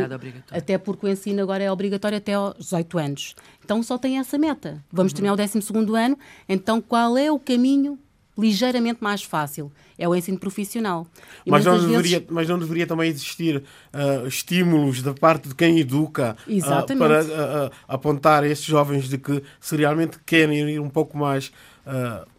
[0.51, 3.36] até porque o ensino agora é obrigatório até aos 18 anos.
[3.62, 4.82] Então só tem essa meta.
[4.89, 5.17] Vamos uhum.
[5.17, 5.60] terminar o 12
[6.01, 7.99] ano, então qual é o caminho
[8.38, 9.69] ligeiramente mais fácil?
[9.97, 11.06] É o ensino profissional.
[11.45, 12.27] mas não, deveria, vezes...
[12.30, 17.71] mas não deveria também existir uh, estímulos da parte de quem educa uh, para uh,
[17.86, 21.51] apontar a estes jovens de que se realmente querem ir um pouco mais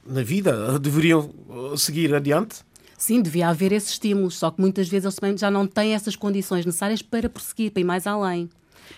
[0.07, 1.31] na vida, deveriam
[1.75, 2.67] seguir adiante?
[2.99, 6.17] Sim, devia haver esses estímulos, só que muitas vezes eles também já não têm essas
[6.17, 8.51] condições necessárias para prosseguir, para ir mais além.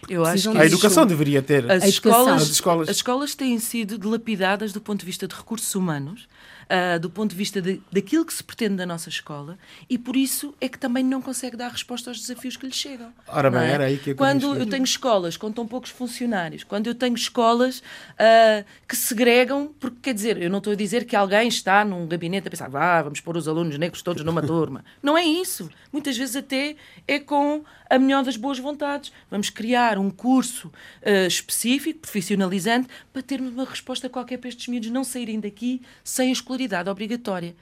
[0.09, 1.71] Eu acho que a educação deveria ter.
[1.71, 5.75] As, escolas, as escolas, as escolas têm sido dilapidadas do ponto de vista de recursos
[5.75, 6.27] humanos
[6.71, 10.17] uh, do ponto de vista de, daquilo que se pretende da nossa escola e por
[10.17, 13.13] isso é que também não consegue dar resposta aos desafios que lhe chegam.
[13.27, 13.71] Ora bem, é?
[13.73, 17.15] era aí que eu Quando eu tenho escolas com tão poucos funcionários, quando eu tenho
[17.15, 21.85] escolas uh, que segregam, porque quer dizer, eu não estou a dizer que alguém está
[21.85, 24.85] num gabinete a pensar, ah, vamos pôr os alunos negros todos numa turma.
[25.03, 25.69] Não é isso.
[25.93, 29.13] Muitas vezes até é com a melhor das boas vontades.
[29.29, 34.91] Vamos criar um curso uh, específico, profissionalizante, para termos uma resposta qualquer para estes miúdos
[34.91, 37.57] não saírem daqui sem a escolaridade obrigatória.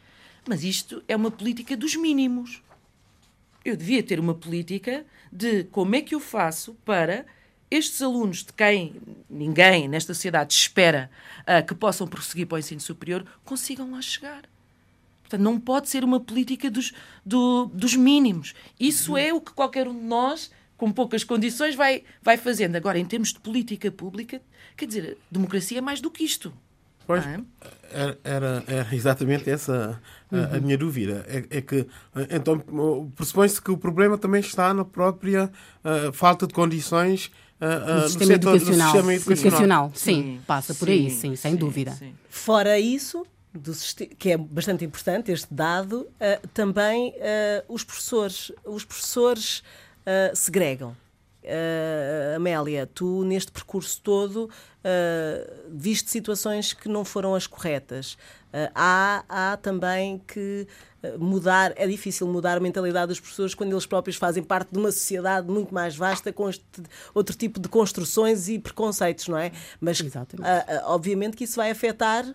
[0.46, 2.62] Mas isto é uma política dos mínimos.
[3.64, 7.26] Eu devia ter uma política de como é que eu faço para
[7.70, 8.94] estes alunos de quem
[9.28, 11.10] ninguém nesta sociedade espera
[11.40, 14.42] uh, que possam prosseguir para o ensino superior consigam lá chegar.
[15.28, 16.92] Portanto, não pode ser uma política dos,
[17.24, 18.54] do, dos mínimos.
[18.80, 22.76] Isso é o que qualquer um de nós, com poucas condições, vai, vai fazendo.
[22.76, 24.40] Agora, em termos de política pública,
[24.74, 26.52] quer dizer, democracia é mais do que isto.
[27.06, 27.40] Pois, é?
[27.90, 30.56] era, era, era, exatamente essa a, uhum.
[30.56, 31.24] a minha dúvida.
[31.26, 31.86] É, é, que,
[32.30, 32.58] então,
[33.14, 35.50] pressupõe-se que o problema também está na própria
[35.84, 38.92] uh, falta de condições uh, uh, sistema, setor, educacional.
[38.92, 39.92] sistema educacional.
[39.94, 41.98] Sim, sim, passa por sim, aí, sim, sem sim, dúvida.
[42.28, 43.72] Fora isso, do,
[44.18, 49.60] que é bastante importante este dado, uh, também uh, os professores, os professores
[50.06, 50.96] uh, segregam.
[52.36, 54.50] Amélia, tu neste percurso todo
[55.70, 58.18] viste situações que não foram as corretas.
[58.74, 60.66] há, há também que
[61.18, 64.92] mudar, é difícil mudar a mentalidade das pessoas quando eles próprios fazem parte de uma
[64.92, 66.66] sociedade muito mais vasta com este,
[67.14, 69.50] outro tipo de construções e preconceitos, não é?
[69.80, 70.02] Mas
[70.84, 72.26] obviamente que isso vai afetar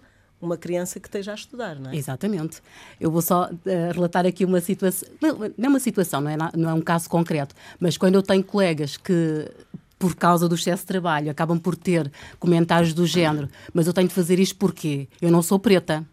[0.43, 1.95] uma criança que esteja a estudar, não é?
[1.95, 2.61] Exatamente.
[2.99, 6.69] Eu vou só uh, relatar aqui uma situação, não é uma situação, não é, não
[6.69, 9.49] é um caso concreto, mas quando eu tenho colegas que
[9.97, 14.09] por causa do excesso de trabalho, acabam por ter comentários do género, mas eu tenho
[14.09, 16.05] de fazer isto porque eu não sou preta.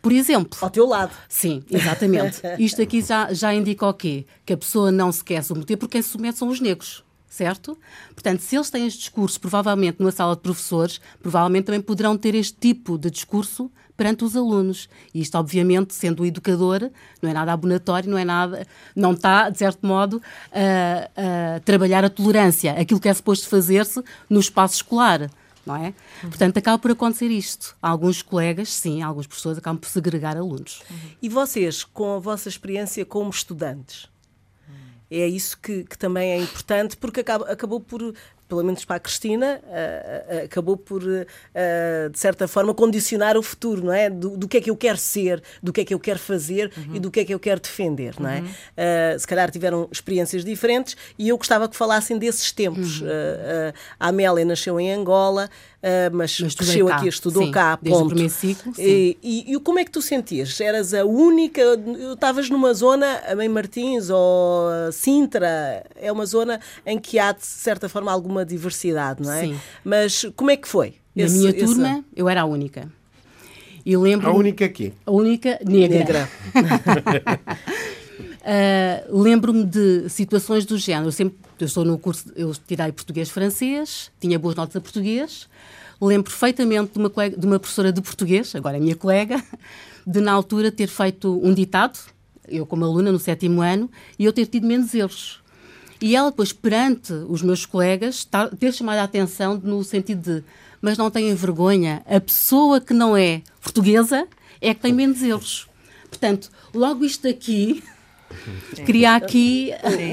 [0.00, 0.56] Por exemplo.
[0.62, 1.10] Ao teu lado.
[1.28, 2.40] Sim, exatamente.
[2.56, 4.24] Isto aqui já, já indica o quê?
[4.46, 7.78] Que a pessoa não se quer submeter porque quem se submete são os negros certo?
[8.14, 12.34] Portanto, se eles têm este discurso, provavelmente numa sala de professores, provavelmente também poderão ter
[12.34, 14.88] este tipo de discurso perante os alunos.
[15.12, 16.88] E isto, obviamente, sendo o educador,
[17.20, 22.04] não é nada abonatório, não é nada, não está, de certo modo, a, a trabalhar
[22.04, 25.28] a tolerância, aquilo que é suposto fazer-se no espaço escolar.
[25.66, 25.92] Não é?
[26.22, 26.30] Uhum.
[26.30, 27.76] Portanto, acaba por acontecer isto.
[27.82, 30.80] Alguns colegas, sim, algumas pessoas acabam por segregar alunos.
[30.90, 30.96] Uhum.
[31.20, 34.08] E vocês, com a vossa experiência como estudantes,
[35.10, 38.14] é isso que, que, também é importante, porque acaba, acabou por
[38.48, 43.42] pelo menos para a Cristina, uh, uh, acabou por, uh, de certa forma, condicionar o
[43.42, 44.08] futuro, não é?
[44.08, 46.72] Do, do, que é que eu quero ser, do que é que eu quero fazer
[46.74, 46.96] uhum.
[46.96, 48.40] e do que é que eu quero defender, não é?
[48.40, 49.18] Uhum.
[49.18, 53.02] se calhar tiveram experiências diferentes e eu gostava que falassem desses tempos.
[53.02, 53.08] Uhum.
[54.00, 55.50] a Amélia nasceu em Angola,
[56.12, 56.96] mas, mas cresceu cá.
[56.96, 58.04] aqui, estudou sim, cá, ponto.
[58.04, 60.58] o primeiro ciclo, e, e, e, como é que tu sentias?
[60.60, 61.60] Eras a única,
[62.12, 67.44] estavas numa zona, a Mãe Martins ou Sintra, é uma zona em que há, de
[67.44, 69.40] certa forma, alguma uma diversidade, não é?
[69.40, 69.60] Sim.
[69.84, 70.94] Mas como é que foi?
[71.14, 72.04] Na esse, minha turma, esse...
[72.14, 72.88] eu era a única.
[73.84, 74.92] E lembro a única aqui?
[75.04, 75.98] A única negra.
[75.98, 76.28] negra.
[79.10, 81.08] uh, Lembro-me de situações do género.
[81.08, 85.48] Eu sempre, eu estou no curso, eu tirei português-francês, tinha boas notas a português.
[86.00, 89.42] Lembro perfeitamente de uma, colega, de uma professora de português, agora é minha colega,
[90.06, 91.98] de na altura ter feito um ditado,
[92.46, 95.40] eu como aluna no sétimo ano, e eu ter tido menos erros.
[96.00, 100.44] E ela depois, perante os meus colegas, tá, ter chamado a atenção no sentido de
[100.80, 104.26] mas não tenham vergonha, a pessoa que não é portuguesa
[104.60, 105.68] é que tem menos erros.
[106.08, 107.82] Portanto, logo isto aqui
[108.84, 109.72] cria aqui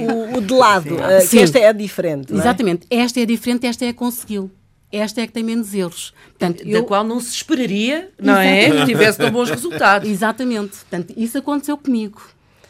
[0.09, 0.95] o, o, de lado, Sim.
[0.95, 2.33] Uh, que esta é diferente.
[2.33, 2.35] É?
[2.35, 4.49] Exatamente, esta é diferente, esta é a conseguiu.
[4.91, 6.13] esta é que tem menos erros.
[6.29, 6.83] Portanto, da eu...
[6.85, 8.69] qual não se esperaria, não é?
[8.69, 10.09] Que tivesse tão bons resultados.
[10.09, 10.77] Exatamente.
[10.77, 12.21] Portanto, isso aconteceu comigo.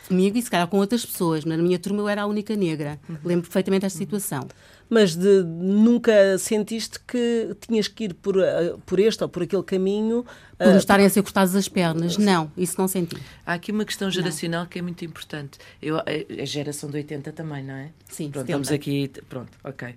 [0.08, 1.45] Comigo e se calhar com outras pessoas.
[1.45, 2.99] Na minha turma eu era a única negra.
[3.10, 3.17] Uhum.
[3.25, 4.47] Lembro perfeitamente esta situação
[4.89, 9.63] mas de, nunca sentiste que tinhas que ir por, eh, por este ou por aquele
[9.63, 10.26] caminho.
[10.58, 12.17] Por uh, estarem a ser cortadas as pernas.
[12.17, 13.17] Não, isso não senti.
[13.45, 14.69] Há aqui uma questão geracional não.
[14.69, 15.58] que é muito importante.
[15.82, 17.89] Eu, a geração de 80 também, não é?
[18.10, 19.12] Sim, pronto, estamos aqui.
[19.28, 19.89] Pronto, ok.
[19.89, 19.95] Uh,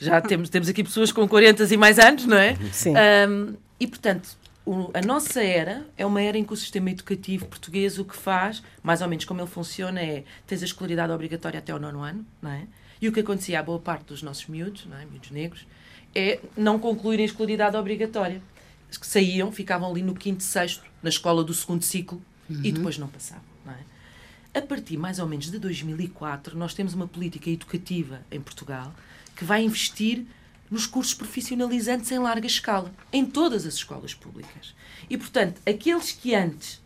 [0.00, 2.56] já temos, temos aqui pessoas com 40 e mais anos, não é?
[2.72, 2.94] Sim.
[3.28, 7.46] Um, e, portanto, o, a nossa era é uma era em que o sistema educativo
[7.46, 11.58] português o que faz, mais ou menos como ele funciona, é tens a escolaridade obrigatória
[11.58, 12.66] até o nono ano, não é?
[13.04, 15.04] E o que acontecia à boa parte dos nossos miúdos, não é?
[15.04, 15.66] miúdos negros,
[16.14, 18.40] é não concluírem a escolaridade obrigatória.
[18.98, 22.62] Que saíam, ficavam ali no quinto, sexto, na escola do segundo ciclo uhum.
[22.64, 23.44] e depois não passavam.
[23.62, 24.58] Não é?
[24.58, 28.94] A partir mais ou menos de 2004, nós temos uma política educativa em Portugal
[29.36, 30.24] que vai investir
[30.70, 34.74] nos cursos profissionalizantes em larga escala, em todas as escolas públicas.
[35.10, 36.80] E, portanto, aqueles que antes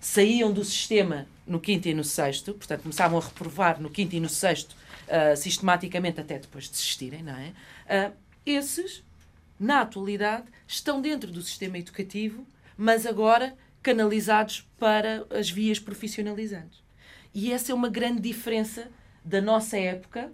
[0.00, 4.20] saíam do sistema no quinto e no sexto, portanto, começavam a reprovar no quinto e
[4.20, 4.79] no sexto
[5.10, 7.52] uh, sistematicamente até depois de desistirem, não é?
[8.08, 8.12] Uh,
[8.46, 9.02] esses,
[9.58, 12.46] na atualidade, estão dentro do sistema educativo,
[12.76, 16.82] mas agora canalizados para as vias profissionalizantes.
[17.34, 18.90] E essa é uma grande diferença
[19.24, 20.32] da nossa época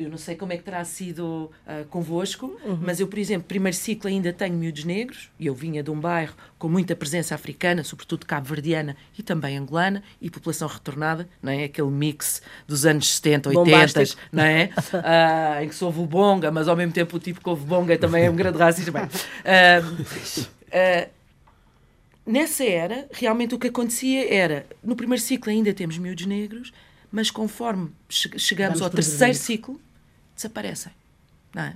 [0.00, 2.78] eu não sei como é que terá sido uh, convosco, uhum.
[2.80, 6.00] mas eu, por exemplo, primeiro ciclo ainda tenho miúdos negros, e eu vinha de um
[6.00, 11.64] bairro com muita presença africana, sobretudo cabo-verdiana e também angolana, e população retornada, não é?
[11.64, 14.20] Aquele mix dos anos 70, 80, Bombástico.
[14.32, 14.70] não é?
[14.78, 18.24] Uh, em que o bonga, mas ao mesmo tempo o tipo que ouve bonga também
[18.24, 18.90] é um grande racista.
[18.90, 21.10] Bem, uh,
[22.24, 26.72] nessa era, realmente o que acontecia era, no primeiro ciclo ainda temos miúdos negros,
[27.12, 29.80] mas conforme chegamos Vamos ao terceiro ciclo,
[30.40, 30.92] desaparecem.
[31.54, 31.74] Não é?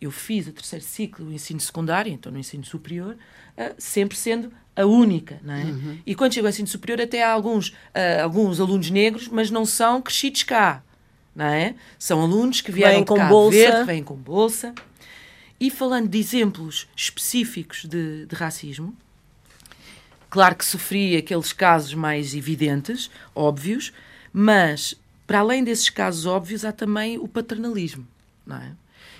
[0.00, 3.16] Eu fiz o terceiro ciclo, o ensino secundário, então no ensino superior,
[3.56, 5.64] uh, sempre sendo a única, não é?
[5.64, 5.98] Uhum.
[6.04, 9.64] E quando chego ao ensino superior, até há alguns, uh, alguns alunos negros, mas não
[9.64, 10.82] são crescidos cá,
[11.34, 11.74] não é?
[11.98, 13.56] São alunos que vieram vêm com cá bolsa.
[13.56, 14.74] Verde, vêm com bolsa.
[15.58, 18.94] E falando de exemplos específicos de, de racismo,
[20.28, 23.92] claro que sofri aqueles casos mais evidentes, óbvios,
[24.32, 28.06] mas para além desses casos óbvios, há também o paternalismo,
[28.46, 28.72] não é?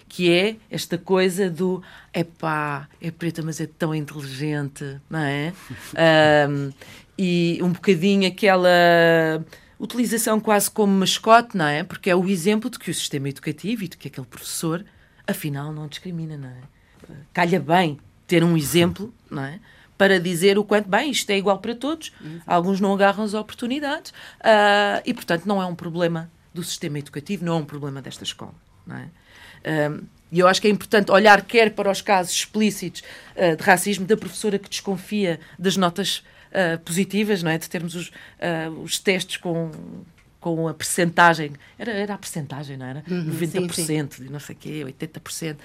[0.09, 5.53] Que é esta coisa do epá, é preta, mas é tão inteligente, não é?
[6.49, 6.73] um,
[7.19, 8.69] e um bocadinho aquela
[9.79, 11.83] utilização quase como mascote, não é?
[11.83, 14.85] Porque é o exemplo de que o sistema educativo e de que aquele professor,
[15.27, 16.61] afinal, não discrimina, não é?
[17.33, 19.61] Calha bem ter um exemplo, não é?
[19.97, 22.41] Para dizer o quanto, bem, isto é igual para todos, uhum.
[22.47, 27.45] alguns não agarram as oportunidades uh, e, portanto, não é um problema do sistema educativo,
[27.45, 28.55] não é um problema desta escola.
[28.87, 29.09] Não é?
[30.31, 33.03] e eu acho que é importante olhar quer para os casos explícitos
[33.35, 36.19] uh, de racismo da professora que desconfia das notas
[36.51, 37.57] uh, positivas, não é?
[37.57, 38.11] De termos os,
[38.83, 39.71] os testes com,
[40.45, 43.03] com a percentagem, era, era a percentagem, não era?
[43.09, 44.25] Uhum, 90%, sim, sim.
[44.29, 45.59] não sei o quê, 80%, uh,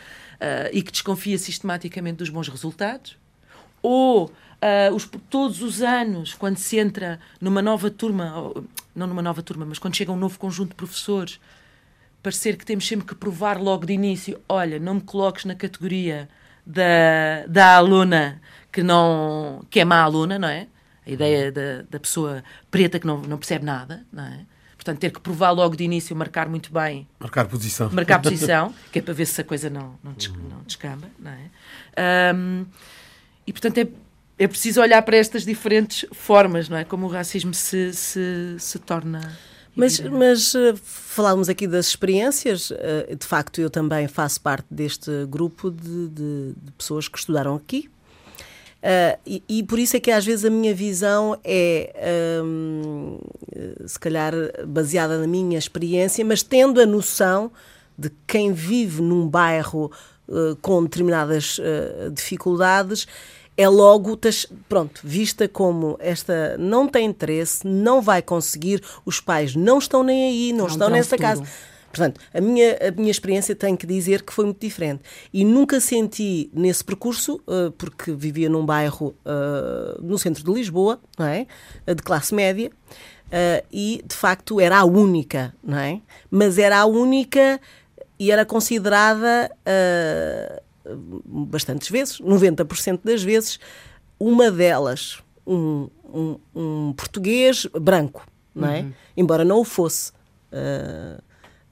[0.72, 3.18] e que desconfia sistematicamente dos bons resultados,
[3.82, 8.54] ou uh, os, todos os anos, quando se entra numa nova turma,
[8.96, 11.40] não numa nova turma, mas quando chega um novo conjunto de professores,
[12.22, 16.30] parecer que temos sempre que provar logo de início: olha, não me coloques na categoria
[16.66, 20.68] da, da aluna que, não, que é má aluna, não é?
[21.06, 24.46] A ideia da, da pessoa preta que não, não percebe nada, não é?
[24.76, 27.06] Portanto, ter que provar logo de início, marcar muito bem.
[27.20, 27.90] Marcar posição.
[27.92, 31.32] Marcar posição, que é para ver se a coisa não, não, des, não descamba, não
[31.32, 32.34] é?
[32.34, 32.66] Um,
[33.50, 33.88] e, portanto, é,
[34.38, 36.84] é preciso olhar para estas diferentes formas, não é?
[36.84, 39.36] Como o racismo se, se, se torna.
[39.76, 42.70] Mas, mas uh, falávamos aqui das experiências.
[42.70, 47.56] Uh, de facto, eu também faço parte deste grupo de, de, de pessoas que estudaram
[47.56, 47.90] aqui.
[48.84, 51.92] Uh, e, e, por isso é que às vezes a minha visão é,
[52.44, 53.18] um,
[53.84, 54.32] se calhar,
[54.68, 57.52] baseada na minha experiência, mas tendo a noção
[57.98, 59.92] de quem vive num bairro
[60.62, 61.60] com determinadas
[62.14, 63.08] dificuldades
[63.60, 64.18] é logo,
[64.70, 70.30] pronto, vista como esta não tem interesse, não vai conseguir, os pais não estão nem
[70.30, 71.26] aí, não, não estão nessa tudo.
[71.26, 71.44] casa.
[71.92, 75.02] Portanto, a minha, a minha experiência tem que dizer que foi muito diferente.
[75.34, 80.98] E nunca senti nesse percurso, uh, porque vivia num bairro uh, no centro de Lisboa,
[81.18, 81.46] não é?
[81.86, 82.72] Uh, de classe média,
[83.70, 86.00] e de facto era a única, não é?
[86.32, 87.60] Mas era a única
[88.18, 89.52] e era considerada
[91.26, 93.60] bastantes vezes, 90% das vezes,
[94.20, 98.82] uma delas, um, um, um português branco, não é?
[98.82, 98.94] Uhum.
[99.16, 100.12] Embora não o fosse.
[100.52, 101.22] Uh,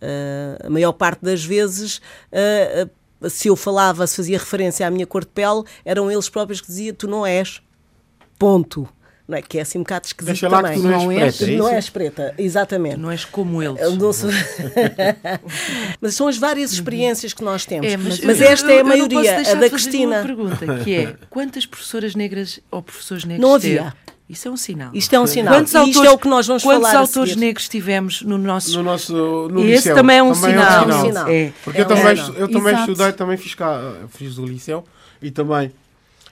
[0.01, 2.89] uh, a maior parte das vezes uh,
[3.29, 6.67] se eu falava, se fazia referência à minha cor de pele, eram eles próprios que
[6.67, 7.61] diziam: Tu não és.
[8.37, 8.87] Ponto.
[9.27, 9.41] Não é?
[9.41, 10.77] Que é assim um bocado esquisito Deixa lá também.
[10.77, 12.95] que tu não és preta, é não és preta, exatamente.
[12.97, 13.81] Não és como eles.
[13.97, 14.29] Não sou-
[16.01, 17.91] mas são as várias experiências que nós temos.
[17.91, 19.69] É, mas mas, esta eu- é a eu não posso maioria, a de da fazer
[19.69, 20.15] Cristina.
[20.17, 23.83] Uma pergunta que é: quantas professoras negras ou professores negros Não havia.
[23.83, 24.17] teve?
[24.29, 24.91] Isso é um sinal.
[24.93, 25.53] Isto é um sinal.
[25.55, 28.21] Quantos E isto autores, é o que nós vamos quantos falar a autores negros tivemos
[28.23, 28.73] no nosso.
[28.77, 29.13] No nosso
[29.49, 29.95] no E esse liceu.
[29.95, 30.83] também é um Também sinal.
[30.89, 31.27] É um sinal.
[31.29, 31.51] É.
[31.63, 32.33] Porque É eu um também, sinal.
[32.33, 32.91] eu também Exato.
[32.91, 34.83] estudei, também fiz cá, fiz o liceu
[35.21, 35.71] e também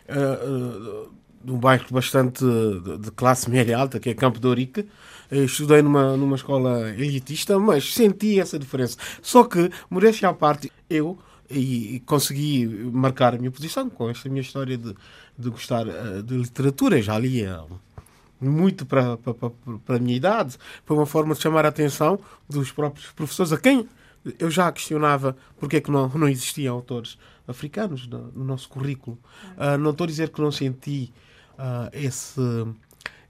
[0.09, 1.09] uh, uh,
[1.45, 4.87] de um bairro bastante de, classe média alta, que é Campo de Ourique.
[5.29, 8.97] Eu Estudei numa, numa escola elitista, mas senti essa diferença.
[9.21, 14.27] Só que, modéstia à parte, eu e, e consegui marcar a minha posição com esta
[14.27, 14.95] minha história de,
[15.37, 16.99] de gostar uh, de literatura.
[17.01, 17.63] Já lia
[18.41, 20.57] muito para, para, para, a minha idade.
[20.83, 23.87] Foi uma forma de chamar a atenção dos próprios professores, a quem
[24.39, 29.17] eu já questionava porque é que não, não existiam autores africanos no, no nosso currículo.
[29.55, 31.13] Ah, não estou a dizer que não senti
[31.57, 32.41] ah, esse,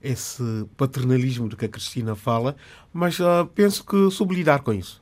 [0.02, 0.42] esse
[0.76, 2.56] paternalismo de que a Cristina fala,
[2.92, 5.00] mas ah, penso que soube lidar com isso.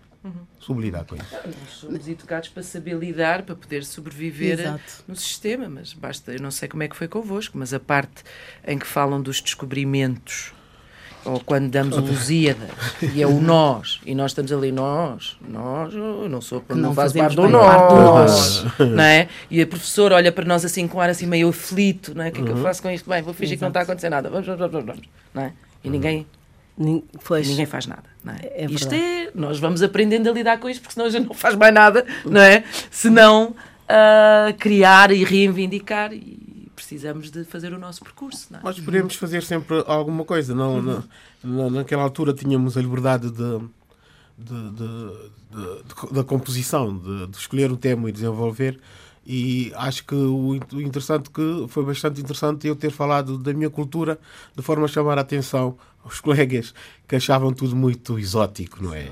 [0.59, 1.35] Soube lidar com isso.
[1.35, 5.05] Nós somos educados para saber lidar, para poder sobreviver Exato.
[5.07, 8.25] no sistema, mas basta, eu não sei como é que foi convosco, mas a parte
[8.67, 10.54] em que falam dos descobrimentos,
[11.25, 12.69] ou quando damos o Lusíadas,
[13.15, 16.95] e é o nós, e nós estamos ali, nós, nós, eu não sou, não, não
[16.95, 19.29] faço fazemos parte do nós, não é?
[19.51, 22.29] E a professora olha para nós assim com um ar assim meio aflito, não é?
[22.29, 22.63] O que é que eu Uhum.
[22.63, 23.09] faço com isto?
[23.09, 25.53] Bem, vou fingir que não está a acontecer nada, vamos, vamos, vamos, vamos, não é?
[25.83, 26.27] E ninguém
[26.77, 27.47] Nin- Pois.
[27.47, 28.39] e ninguém faz nada, não é?
[28.55, 31.35] É isto é, nós vamos aprendendo a lidar com isto, porque senão a gente não
[31.35, 32.65] faz mais nada, não é?
[32.91, 33.55] Senão
[33.89, 36.44] ah, criar e reivindicar e
[36.85, 38.63] precisamos de fazer o nosso percurso, não é?
[38.63, 40.55] Mas podemos fazer sempre alguma coisa.
[40.55, 41.03] Não, na,
[41.43, 43.59] na- naquela altura tínhamos a liberdade de,
[44.39, 48.79] de- de- da composição, de, escolher um tema e desenvolver.
[49.27, 53.55] E acho que o, in- o interessante que foi bastante interessante eu ter falado da
[53.55, 54.19] minha cultura
[54.55, 56.75] de forma a chamar a atenção aos colegas
[57.09, 59.11] que achavam tudo muito exótico, não é?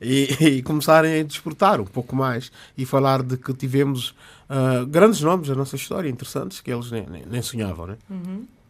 [0.00, 4.14] E, e começarem a desportar um pouco mais e falar de que tivemos
[4.50, 7.96] ah, grandes nomes da nossa história, interessantes, que eles nem, nem, nem sonhavam, né?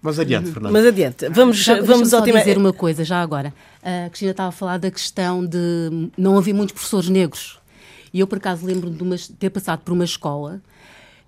[0.03, 0.73] Mas adiante, Fernando.
[0.73, 2.39] Mas adiante, vamos, Já, vamos só tema.
[2.39, 3.53] dizer uma coisa, já agora.
[3.83, 7.59] A Cristina estava a falar da questão de não haver muitos professores negros.
[8.13, 10.61] E eu, por acaso, lembro-me de uma- ter passado por uma escola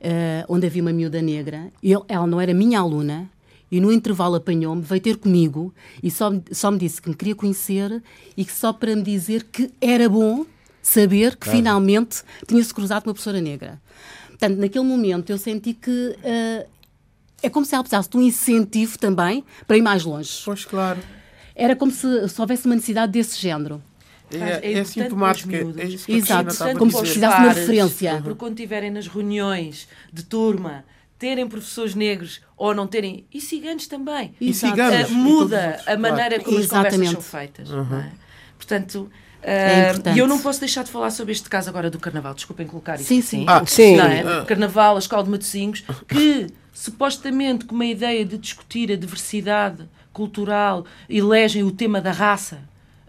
[0.04, 1.68] eh, onde havia uma miúda negra.
[1.82, 3.30] E ele- ela não era minha aluna.
[3.70, 7.34] E no intervalo apanhou-me, veio ter comigo e só, só me disse que me queria
[7.34, 8.02] conhecer
[8.36, 10.44] e que só para me dizer que era bom
[10.82, 13.80] saber que finalmente tinha-se cruzado com uma professora negra.
[14.42, 16.66] Portanto, naquele momento eu senti que eh,
[17.44, 20.42] é como se ela precisasse de um incentivo também para ir mais longe.
[20.44, 20.98] Pois claro.
[21.54, 23.80] Era como se, se houvesse uma necessidade desse género.
[24.32, 24.96] É, É é, os
[25.78, 26.76] É, isso que Exato.
[26.76, 28.20] Como se precisasse de uma referência.
[28.20, 30.84] Porque quando estiverem nas reuniões de turma,
[31.20, 34.34] terem professores negros ou não terem, e ciganos também.
[34.40, 35.06] E ciganos.
[35.06, 37.12] Todos muda a maneira como as conversas Exatamente.
[37.12, 37.70] são feitas.
[37.70, 38.10] não é?
[38.56, 39.08] Portanto,
[39.42, 40.16] É importante.
[40.16, 42.34] e eu não posso deixar de falar sobre este caso agora do Carnaval.
[42.34, 43.04] Desculpem colocar isso.
[43.04, 43.38] Sim, assim.
[43.40, 43.44] sim.
[43.48, 43.96] Ah, Sim.
[43.96, 44.20] Não é?
[44.20, 44.44] Ah.
[44.46, 50.84] Carnaval, a Escola de Matosinhos, que supostamente com uma ideia de discutir a diversidade cultural
[51.08, 52.60] elegem o tema da raça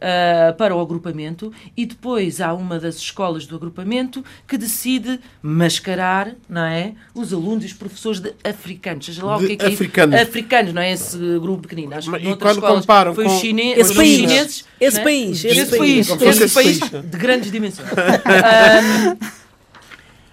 [0.05, 6.35] ah, para o agrupamento e depois há uma das escolas do agrupamento que decide mascarar,
[6.49, 9.63] não é, os alunos e os professores de africanos, seja lá o que é que
[9.65, 9.75] é isso.
[9.81, 10.19] africanos.
[10.19, 11.95] Africanos, não é esse grupo pequenino.
[11.95, 14.99] Acho que e quando escolas comparam foi com- os chineses, Esse os país, chineses, esse
[14.99, 15.03] é?
[15.03, 16.09] país, esse esse país.
[16.09, 17.05] esse esse país país.
[17.05, 17.87] de grandes dimensões.
[17.95, 19.17] Ahm,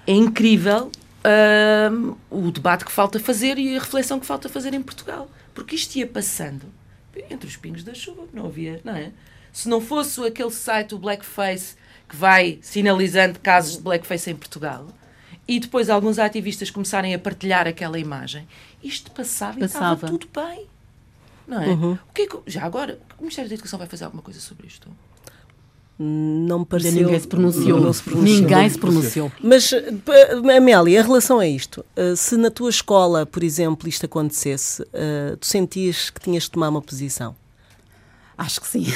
[0.06, 0.90] é incrível
[1.22, 5.30] ahm, o debate que falta fazer e a reflexão que falta fazer em Portugal.
[5.54, 6.62] Porque isto ia passando
[7.30, 9.11] entre os pingos da chuva, não havia, não é?
[9.52, 11.74] Se não fosse aquele site, o Blackface,
[12.08, 14.86] que vai sinalizando casos de blackface em Portugal,
[15.46, 18.46] e depois alguns ativistas começarem a partilhar aquela imagem,
[18.82, 19.94] isto passava, e Passava.
[19.94, 20.66] estava tudo bem.
[21.46, 21.66] Não é?
[21.68, 21.92] Uhum.
[21.92, 24.66] O que é que, já agora, o Ministério da Educação vai fazer alguma coisa sobre
[24.68, 24.88] isto?
[25.98, 26.92] Não me Ainda pareceu.
[26.92, 27.80] ninguém se pronunciou.
[27.80, 28.40] não se pronunciou.
[28.40, 29.32] Ninguém se pronunciou.
[29.42, 33.86] Mas, eh, p- Amélia, em relação a isto, eh, se na tua escola, por exemplo,
[33.88, 37.36] isto acontecesse, eh, tu sentias que tinhas de tomar uma posição?
[38.42, 38.87] Acho que sim.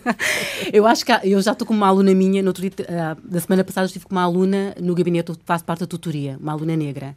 [0.72, 3.16] eu acho que há- eu já estou com uma aluna minha, no outro dia, ah,
[3.22, 6.52] da semana passada estive com uma aluna no gabinete, eu faço parte da tutoria, uma
[6.52, 7.14] aluna negra.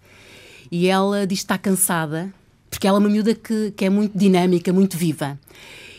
[0.69, 2.33] E ela diz que está cansada,
[2.69, 5.39] porque ela é uma miúda que, que é muito dinâmica, muito viva.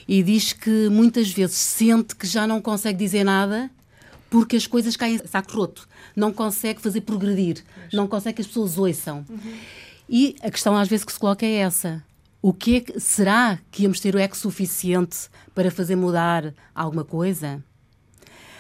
[0.06, 3.70] E diz que muitas vezes sente que já não consegue dizer nada
[4.28, 5.88] porque as coisas caem em saco roto.
[6.14, 9.24] Não consegue fazer progredir, não consegue que as pessoas ouçam.
[10.08, 12.02] E a questão às vezes que se coloca é essa.
[12.46, 15.16] O que é que será que íamos ter o eco suficiente
[15.52, 17.60] para fazer mudar alguma coisa?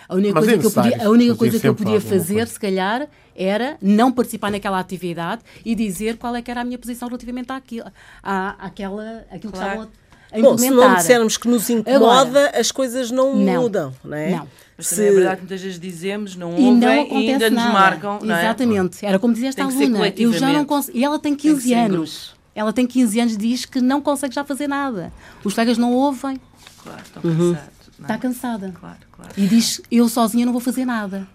[0.08, 2.00] A única Mas é coisa, que eu podia, a única fazer coisa que eu podia
[2.00, 2.52] fazer, coisa.
[2.52, 6.78] se calhar, era não participar naquela atividade e dizer qual é que era a minha
[6.78, 7.86] posição relativamente àquilo,
[8.24, 9.82] à, àquela, àquilo que Claro.
[9.82, 9.88] estavam
[10.32, 10.96] a Bom, se não implementar.
[10.96, 13.62] dissermos que nos incomoda, as coisas não, Não.
[13.62, 14.30] mudam, não é?
[14.32, 14.48] Não.
[14.76, 17.50] Mas Se- também é verdade que muitas vezes dizemos, não E ouvem não e ainda
[17.50, 17.72] nos nada.
[17.72, 18.40] marcam, não é?
[18.42, 19.06] Exatamente.
[19.06, 20.12] Era como dizia esta Tem que aluna.
[20.16, 20.98] Eu já não consigo.
[20.98, 22.35] E ela tem Tem que 15 ser em anos.
[22.56, 25.12] Ela tem 15 anos e diz que não consegue já fazer nada.
[25.44, 26.40] Os colegas não ouvem.
[26.82, 27.52] Claro, estão Uhum.
[27.52, 27.76] cansados.
[27.98, 28.18] não Está é?
[28.18, 28.72] cansada.
[28.80, 29.32] Claro, claro.
[29.36, 31.28] E diz: Eu sozinha não vou fazer nada.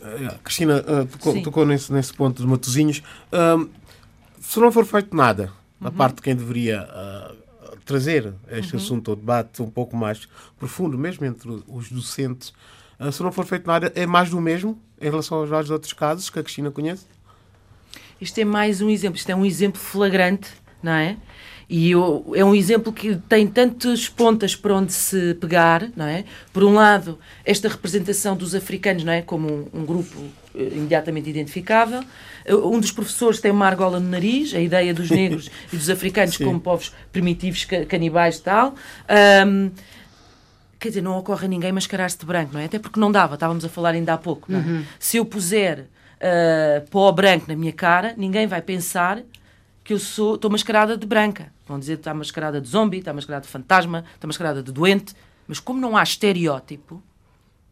[0.00, 3.02] Eh, Cristina, eh, tocou, tocou nesse, nesse ponto dos matozinhos.
[3.32, 3.68] Ahm,
[4.40, 5.44] se não for feito nada,
[5.80, 5.84] Uhum.
[5.86, 7.32] da parte de quem deveria ah,
[7.86, 8.82] trazer este Uhum.
[8.82, 12.52] assunto ao debate um pouco mais profundo, mesmo entre os docentes,
[12.98, 15.92] ah, se não for feito nada, é mais do mesmo em relação aos vários outros
[15.94, 17.06] casos que a Cristina conhece?
[18.20, 20.48] Isto é mais um exemplo, isto é um exemplo flagrante,
[20.82, 21.16] não é?
[21.70, 26.24] E eu- é um exemplo que tem tantas pontas para onde se pegar, não é?
[26.52, 29.20] Por um lado, esta representação dos africanos, não é?
[29.20, 30.16] Como um, um grupo
[30.54, 32.02] eh, imediatamente identificável.
[32.46, 35.90] Eh, Um dos professores tem uma argola no nariz, a ideia dos negros e dos
[35.90, 36.44] africanos Sim.
[36.44, 38.74] como povos primitivos, ca- canibais e tal.
[39.06, 39.70] Ahm,
[40.80, 42.64] quer dizer, não ocorre a ninguém mascarar-se de branco, não é?
[42.64, 44.82] Até porque não dava, estávamos a falar ainda há pouco, não é?
[44.98, 45.84] Se eu puser
[46.20, 49.22] ah, pó branco na minha cara, ninguém vai pensar
[49.84, 51.52] que eu sou, estou mascarada de branca.
[51.66, 55.14] Vão dizer que está mascarada de zombie, está mascarada de fantasma, está mascarada de doente,
[55.46, 57.02] mas como não há estereótipo,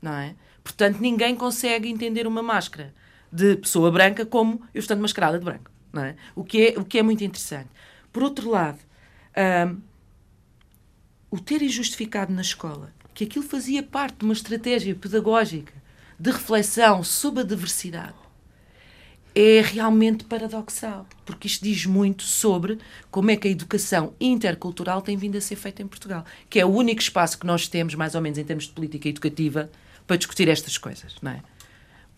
[0.00, 0.34] não é?
[0.62, 2.94] Portanto, ninguém consegue entender uma máscara
[3.30, 6.16] de pessoa branca como eu estando mascarada de branco, não é?
[6.34, 7.68] O que é, o que é muito interessante.
[8.12, 8.78] Por outro lado,
[9.36, 9.78] ahm,
[11.30, 15.72] o terem justificado na escola que aquilo fazia parte de uma estratégia pedagógica
[16.18, 18.25] de reflexão sobre a diversidade
[19.38, 22.78] é realmente paradoxal, porque isto diz muito sobre
[23.10, 26.64] como é que a educação intercultural tem vindo a ser feita em Portugal, que é
[26.64, 29.70] o único espaço que nós temos, mais ou menos em termos de política educativa,
[30.06, 31.42] para discutir estas coisas, não é?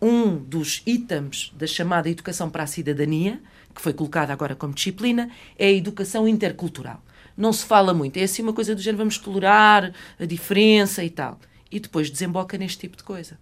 [0.00, 3.42] Um dos itens da chamada educação para a cidadania,
[3.74, 7.02] que foi colocada agora como disciplina, é a educação intercultural.
[7.36, 11.10] Não se fala muito, é assim uma coisa do género, vamos tolerar a diferença e
[11.10, 11.40] tal.
[11.68, 13.36] E depois desemboca neste tipo de coisa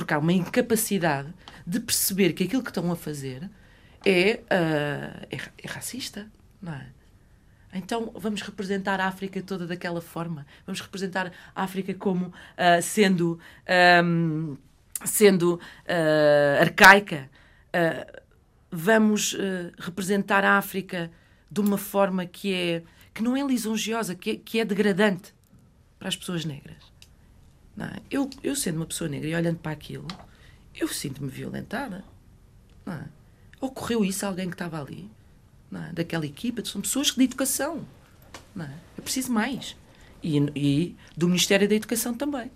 [0.00, 1.28] porque há uma incapacidade
[1.70, 3.48] de perceber que aquilo que estão a fazer
[4.04, 6.26] é, ah, é, é racista,
[6.60, 6.86] não é?
[7.72, 10.44] Então vamos representar a África toda daquela forma.
[10.66, 14.56] Vamos representar a África como ah, sendo, ahm,
[15.04, 17.30] sendo ah, arcaica.
[17.72, 18.20] Ah,
[18.68, 21.08] vamos ah, representar a África
[21.48, 22.82] de uma forma que é
[23.14, 25.32] que não é lisonjeosa, que é, que é degradante
[26.00, 26.82] para as pessoas negras.
[27.76, 27.96] Não é?
[28.10, 30.06] eu, eu, sendo uma pessoa negra e olhando para aquilo,
[30.74, 32.04] eu sinto-me violentada.
[32.84, 33.04] Não é?
[33.60, 35.10] Ocorreu isso a alguém que estava ali,
[35.72, 35.92] é?
[35.92, 37.86] daquela equipa, são pessoas de educação.
[38.54, 38.74] Não é?
[38.96, 39.76] Eu preciso mais.
[40.22, 42.50] E, e do Ministério da Educação também.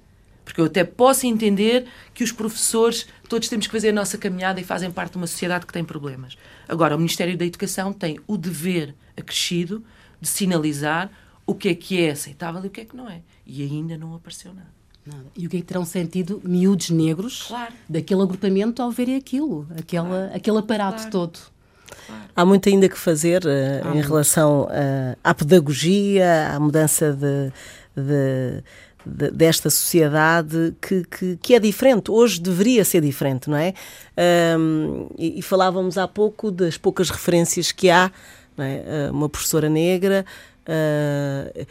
[0.45, 4.61] Porque eu até posso entender que os professores, todos temos que fazer a nossa caminhada
[4.61, 6.37] e fazem parte de uma sociedade que tem problemas.
[6.69, 9.83] Agora, o Ministério da Educação tem o dever acrescido
[10.21, 11.11] de sinalizar
[11.47, 13.23] o que é que é aceitável e o que é que não é.
[13.47, 14.84] E ainda não apareceu nada.
[15.07, 15.25] Nada.
[15.37, 17.73] E o que é que terão sentido miúdos negros Claro.
[17.89, 21.11] daquele agrupamento ao verem aquilo, aquela, aquele aparato Claro.
[21.11, 21.39] todo?
[22.35, 27.53] Há muito ainda que fazer eh, em relação eh, à pedagogia, à mudança de,
[27.95, 28.63] de-
[29.07, 32.11] de- desta sociedade que, que, que é diferente.
[32.11, 33.75] Hoje deveria ser diferente, não é?
[34.17, 38.11] Ahm, e, e falávamos há pouco das poucas referências que há,
[38.57, 38.83] não é?
[39.09, 40.25] Ah, uma professora negra.
[40.67, 41.67] ah,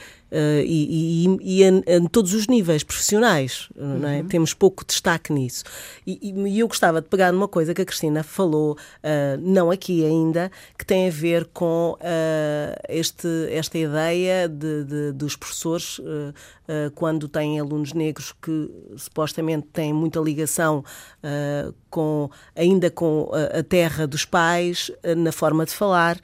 [0.66, 4.24] e, e- e em, em todos os níveis profissionais, não é?
[4.24, 5.64] temos pouco destaque nisso.
[6.08, 10.04] E, e- eu gostava de pegar numa coisa que a Cristina falou, ah, não aqui
[10.06, 16.00] ainda, que tem a ver com ah, este, esta ideia de, de- dos professores,
[16.68, 20.84] ah, quando têm alunos negros que supostamente têm muita ligação
[21.90, 26.18] com, ainda com a, a terra dos pais, na forma de falar.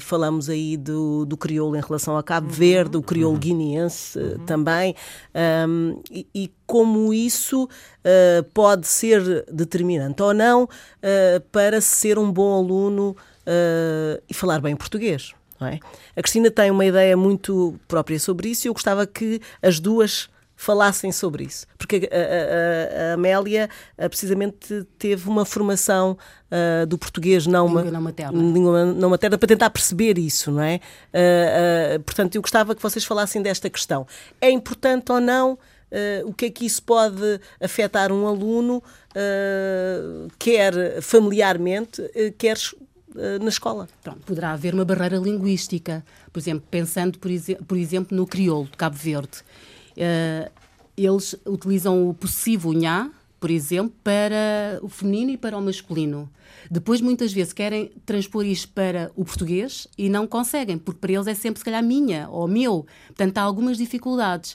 [0.00, 4.94] Falamos aí do, do crioulo em relação a Cabo Verde, o crioulo guineense ah, também,
[5.34, 7.68] Ahm, e, e como isso
[8.04, 10.68] ah, pode ser determinante ou não
[11.02, 13.16] ah, para ser um bom aluno
[13.46, 15.32] ah, e falar bem português.
[15.60, 15.78] é?
[16.16, 20.28] A Cristina tem uma ideia muito própria sobre isso e eu gostava que as duas
[20.62, 21.66] falassem sobre isso.
[21.76, 23.68] Porque a, a- a- a Amélia
[24.08, 26.16] precisamente teve uma formação
[26.88, 28.38] do português não, Língua ma- não materna.
[28.52, 30.80] língua não materna para tentar perceber isso, não é?
[32.04, 34.06] Portanto, eu gostava que vocês falassem desta questão.
[34.40, 35.58] É importante ou não?
[35.90, 38.82] ah, o que é que isso pode afetar um aluno,
[39.14, 42.56] ah, quer familiarmente, ah, quer
[43.42, 43.88] na escola?
[44.02, 46.02] Pronto, poderá haver uma barreira linguística.
[46.32, 49.38] Por exemplo, pensando, por, exe- por exemplo, no crioulo de Cabo Verde.
[49.96, 50.50] Eh,
[50.96, 56.30] eles utilizam o possível nha, por exemplo, para o feminino e para o masculino.
[56.70, 61.26] Depois, muitas vezes, querem transpor isto para o português e não conseguem, porque para eles
[61.26, 62.86] é sempre, se calhar, minha ou meu.
[63.08, 64.52] Portanto, há algumas dificuldades.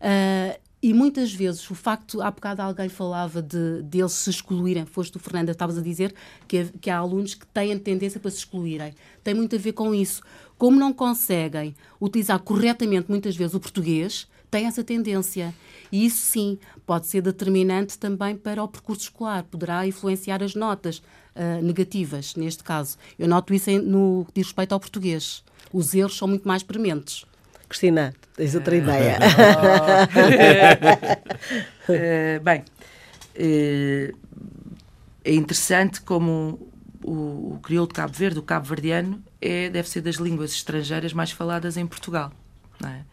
[0.00, 4.86] Uh, e muitas vezes o facto, há bocado alguém falava de, de eles se excluírem,
[4.86, 6.14] foste tu, Fernanda, estavas a dizer
[6.46, 8.94] que, que há alunos que têm tendência para se excluírem.
[9.24, 10.22] Tem muito a ver com isso.
[10.56, 15.54] Como não conseguem utilizar corretamente, muitas vezes, o português, tem essa tendência.
[15.90, 20.98] E isso sim pode ser determinante também para o percurso escolar, poderá influenciar as notas
[20.98, 22.96] uh, negativas, neste caso.
[23.18, 25.42] Eu noto isso em, no que diz respeito ao português.
[25.72, 27.24] Os erros são muito mais prementes.
[27.68, 29.18] Cristina, tens outra uh, ideia?
[31.88, 32.64] uh, bem,
[35.24, 36.70] é interessante como
[37.04, 41.30] o, o crioulo de Cabo Verde, o cabo-verdiano, é, deve ser das línguas estrangeiras mais
[41.30, 42.32] faladas em Portugal.
[42.80, 43.04] Não é?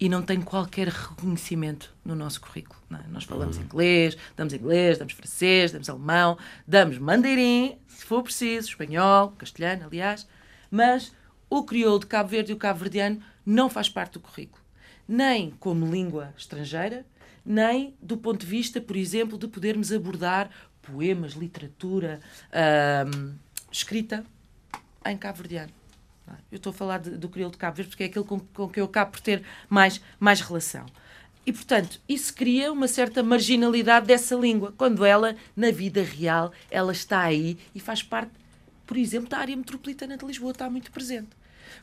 [0.00, 2.80] E não tem qualquer reconhecimento no nosso currículo.
[2.90, 3.06] É?
[3.08, 3.64] Nós falamos uhum.
[3.64, 10.26] inglês, damos inglês, damos francês, damos alemão, damos mandarim, se for preciso, espanhol, castelhano, aliás,
[10.70, 11.12] mas
[11.50, 14.62] o crioulo de Cabo Verde e o cabo-verdiano não faz parte do currículo.
[15.06, 17.04] Nem como língua estrangeira,
[17.44, 22.20] nem do ponto de vista, por exemplo, de podermos abordar poemas, literatura,
[23.14, 23.34] hum,
[23.70, 24.24] escrita
[25.04, 25.79] em cabo-verdiano.
[26.50, 28.68] Eu estou a falar de, do crioulo de Cabo Verde porque é aquele com, com
[28.68, 30.86] que eu acabo por ter mais, mais relação.
[31.46, 36.92] E, portanto, isso cria uma certa marginalidade dessa língua, quando ela, na vida real, ela
[36.92, 38.32] está aí e faz parte,
[38.86, 41.30] por exemplo, da área metropolitana de Lisboa, está muito presente.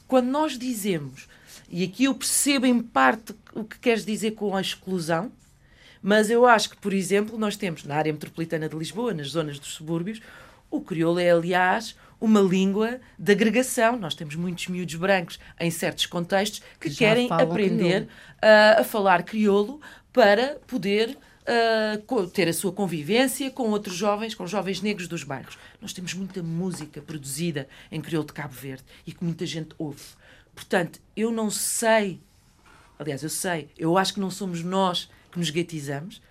[0.07, 1.27] Quando nós dizemos,
[1.69, 5.31] e aqui eu percebo em parte o que queres dizer com a exclusão,
[6.01, 9.59] mas eu acho que, por exemplo, nós temos na área metropolitana de Lisboa, nas zonas
[9.59, 10.21] dos subúrbios,
[10.69, 13.97] o crioulo é, aliás, uma língua de agregação.
[13.97, 19.23] Nós temos muitos miúdos brancos em certos contextos que Já querem aprender uh, a falar
[19.23, 19.79] crioulo
[20.11, 25.57] para poder uh, ter a sua convivência com outros jovens, com jovens negros dos bairros.
[25.81, 30.03] Nós temos muita música produzida em crioulo de Cabo Verde e que muita gente ouve.
[30.53, 32.19] Portanto, eu não sei,
[32.97, 36.21] aliás, eu sei, eu acho que não somos nós que nos guetizamos.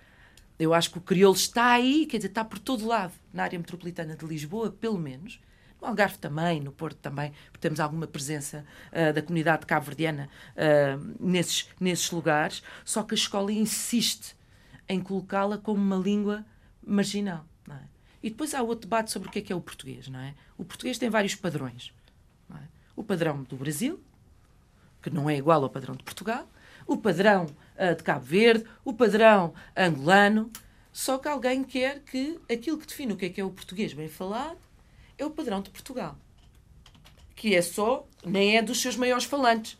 [0.59, 3.57] Eu acho que o crioulo está aí, quer dizer, está por todo lado, na área
[3.57, 5.39] metropolitana de Lisboa, pelo menos.
[5.81, 11.15] No Algarve também, no Porto também, porque temos alguma presença uh, da comunidade cabo-verdiana uh,
[11.19, 14.35] nesses, nesses lugares, só que a escola insiste
[14.89, 16.45] em colocá-la como uma língua
[16.85, 17.45] marginal.
[17.69, 17.79] É?
[18.23, 20.07] E depois há outro debate sobre o que é que é o português.
[20.07, 20.33] Não é?
[20.57, 21.93] O português tem vários padrões.
[22.51, 22.59] É?
[22.95, 24.01] O padrão do Brasil,
[25.01, 26.47] que não é igual ao padrão de Portugal,
[26.87, 30.49] o padrão uh, de Cabo Verde, o padrão angolano,
[30.91, 33.93] só que alguém quer que aquilo que define o que é que é o português
[33.93, 34.66] bem falado
[35.17, 36.17] é o padrão de Portugal.
[37.35, 39.77] Que é só, nem é dos seus maiores falantes.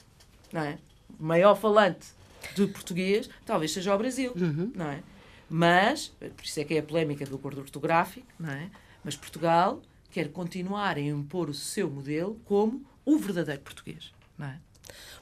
[0.51, 0.77] Não é?
[1.19, 2.07] O maior falante
[2.55, 4.33] de português talvez seja o Brasil.
[4.35, 4.71] Uhum.
[4.75, 5.03] Não é?
[5.49, 8.69] Mas, por isso é que é a polémica do acordo ortográfico, não é?
[9.03, 9.81] Mas Portugal
[10.11, 14.11] quer continuar a impor o seu modelo como o verdadeiro português.
[14.37, 14.57] Não é?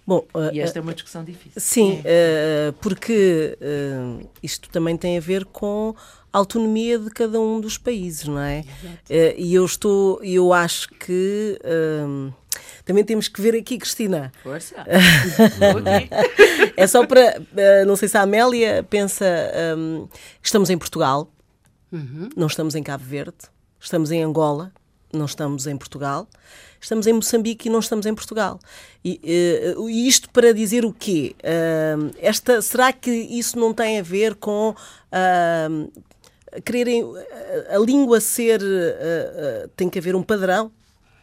[0.06, 1.60] Bom, uh, e esta uh, é uma discussão difícil.
[1.60, 3.58] Sim, uh, porque
[4.42, 5.96] isto também tem a ver com
[6.38, 8.66] autonomia de cada um dos países, não é?
[9.10, 12.34] Uh, e eu estou, eu acho que uh,
[12.84, 14.32] também temos que ver aqui, Cristina.
[14.44, 14.76] Força.
[16.78, 19.26] é só para, uh, não sei se a Amélia pensa,
[19.78, 20.08] um,
[20.42, 21.32] estamos em Portugal,
[21.92, 22.30] uhum.
[22.36, 23.38] não estamos em Cabo Verde,
[23.80, 24.72] estamos em Angola,
[25.12, 26.28] não estamos em Portugal,
[26.80, 28.60] estamos em Moçambique e não estamos em Portugal.
[29.04, 31.36] E uh, isto para dizer o quê?
[31.40, 35.92] Uh, esta, será que isso não tem a ver com uh,
[36.64, 37.04] quererem
[37.70, 40.72] a, a língua ser uh, uh, tem que haver um padrão.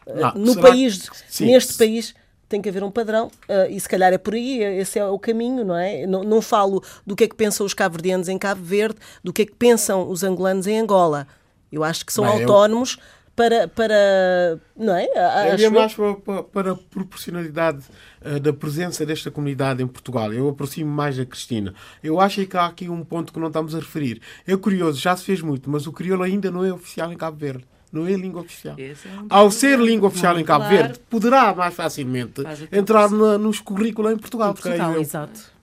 [0.05, 2.13] Uh, no país que, neste país
[2.49, 3.31] tem que haver um padrão
[3.69, 6.05] e se calhar é por aí esse é o caminho não é?
[6.05, 9.43] Não, não falo do que é que pensam os cabo-verdianos em Cabo Verde do que
[9.43, 11.25] é que pensam os angolanos em Angola.
[11.71, 13.03] Eu acho que são Bem, autónomos eu
[13.35, 15.07] para, para não é?
[15.53, 15.71] Acho...
[15.71, 17.83] mais para, para, para, a proporcionalidade
[18.21, 20.31] uh, da presença desta comunidade em Portugal.
[20.31, 21.73] Eu aproximo mais a Cristina.
[22.03, 24.21] Eu acho que há aqui um ponto que não estamos a referir.
[24.45, 27.37] É curioso, já se fez muito, mas o crioulo ainda não é oficial em Cabo
[27.37, 27.65] Verde.
[27.91, 28.75] Não é língua oficial.
[28.79, 30.67] É um Ao ser língua oficial em Cabo.
[30.67, 34.49] Verde, poderá mais facilmente entrar na, nos currículos em Portugal.
[34.49, 35.53] Em Portugal, exato.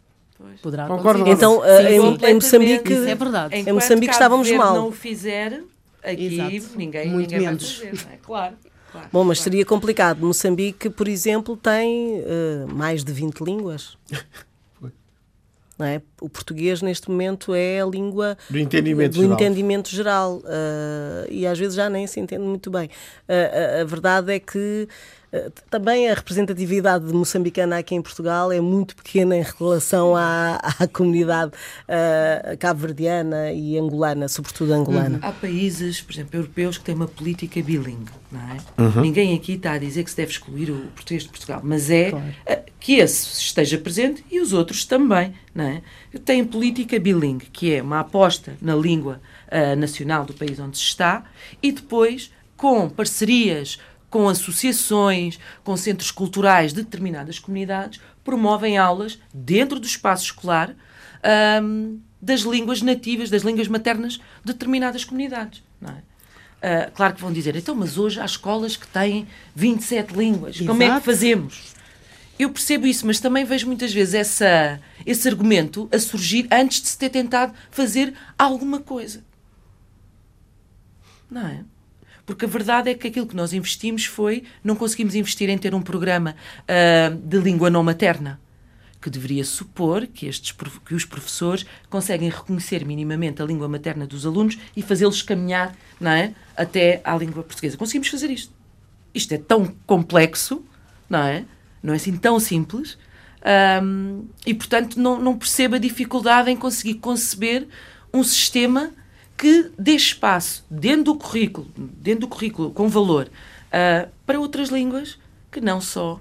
[0.63, 3.57] Poderá Concordo, então, uh, em, em Moçambique, é verdade.
[3.57, 4.75] em Moçambique estávamos mal.
[4.75, 5.63] não o fizer,
[6.03, 6.79] Aqui Exato.
[6.79, 7.79] ninguém, Muito ninguém menos.
[7.79, 8.17] vai fazer, é?
[8.23, 8.57] Claro.
[8.91, 9.51] Claro, Bom, mas claro.
[9.51, 10.27] seria complicado.
[10.27, 13.97] Moçambique, por exemplo, tem uh, mais de 20 línguas.
[15.79, 16.03] Não é?
[16.21, 19.35] O português, neste momento, é a língua do entendimento do geral.
[19.35, 20.37] Entendimento geral.
[20.39, 22.91] Uh, e às vezes já nem se entende muito bem.
[23.27, 25.20] Uh, a, a, verdade é que Uh,
[25.71, 31.53] também a representatividade moçambicana aqui em Portugal é muito pequena em relação à, à comunidade
[31.53, 35.21] uh, cabo-verdiana e angolana, sobretudo angolana.
[35.23, 38.83] Há países, por exemplo, europeus que têm uma política bilingue, não é?
[38.83, 39.03] Uhum.
[39.03, 42.11] Ninguém aqui está a dizer que se deve excluir o português de Portugal, mas é
[42.11, 42.27] claro.
[42.81, 45.83] que esse esteja presente e os outros também, não é?
[46.25, 50.85] Tem política bilingue, que é uma aposta na língua uh, nacional do país onde se
[50.85, 51.25] está
[51.63, 53.79] e depois com parcerias
[54.11, 60.75] com associações, com centros culturais de determinadas comunidades, promovem aulas dentro do espaço escolar
[61.63, 65.63] um, das línguas nativas, das línguas maternas de determinadas comunidades.
[65.83, 66.11] É?
[66.61, 70.67] Uh, claro que vão dizer, então, mas hoje há escolas que têm 27 línguas, Exato.
[70.67, 71.75] como é que fazemos?
[72.39, 76.89] Eu percebo isso, mas também vejo muitas vezes essa, esse argumento a surgir antes de
[76.89, 79.23] se ter tentado fazer alguma coisa.
[81.31, 81.65] Não é?
[82.31, 85.75] Porque a verdade é que aquilo que nós investimos foi, não conseguimos investir em ter
[85.75, 88.39] um programa uh, de língua não materna,
[89.03, 90.57] que deveria supor que, estes,
[90.87, 96.13] que os professores conseguem reconhecer minimamente a língua materna dos alunos e fazê-los caminhar não
[96.13, 97.77] é, até à língua portuguesa.
[97.77, 98.53] Conseguimos fazer isto.
[99.13, 100.65] Isto é tão complexo,
[101.09, 101.45] não é?
[101.83, 102.97] Não é assim tão simples.
[103.83, 107.67] Um, e, portanto, não, não percebo a dificuldade em conseguir conceber
[108.15, 108.93] um sistema
[109.41, 115.19] que dê espaço dentro do currículo, dentro do currículo com valor, uh, para outras línguas
[115.51, 116.21] que não só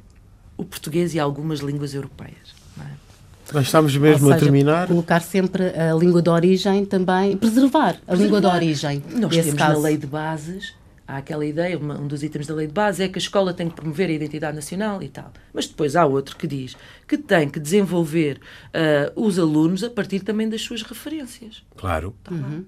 [0.56, 2.56] o português e algumas línguas europeias.
[2.80, 3.54] É?
[3.54, 4.88] Nós estamos mesmo seja, a terminar.
[4.88, 8.24] Colocar sempre a língua de origem também, preservar a preservar.
[8.24, 9.04] língua de origem.
[9.14, 9.74] Nós temos caso.
[9.74, 10.74] na lei de bases,
[11.06, 13.68] há aquela ideia, um dos itens da lei de base é que a escola tem
[13.68, 15.34] que promover a identidade nacional e tal.
[15.54, 20.22] Mas depois há outro que diz que tem que desenvolver uh, os alunos a partir
[20.22, 21.66] também das suas referências.
[21.76, 22.16] Claro.
[22.24, 22.64] Tá uhum.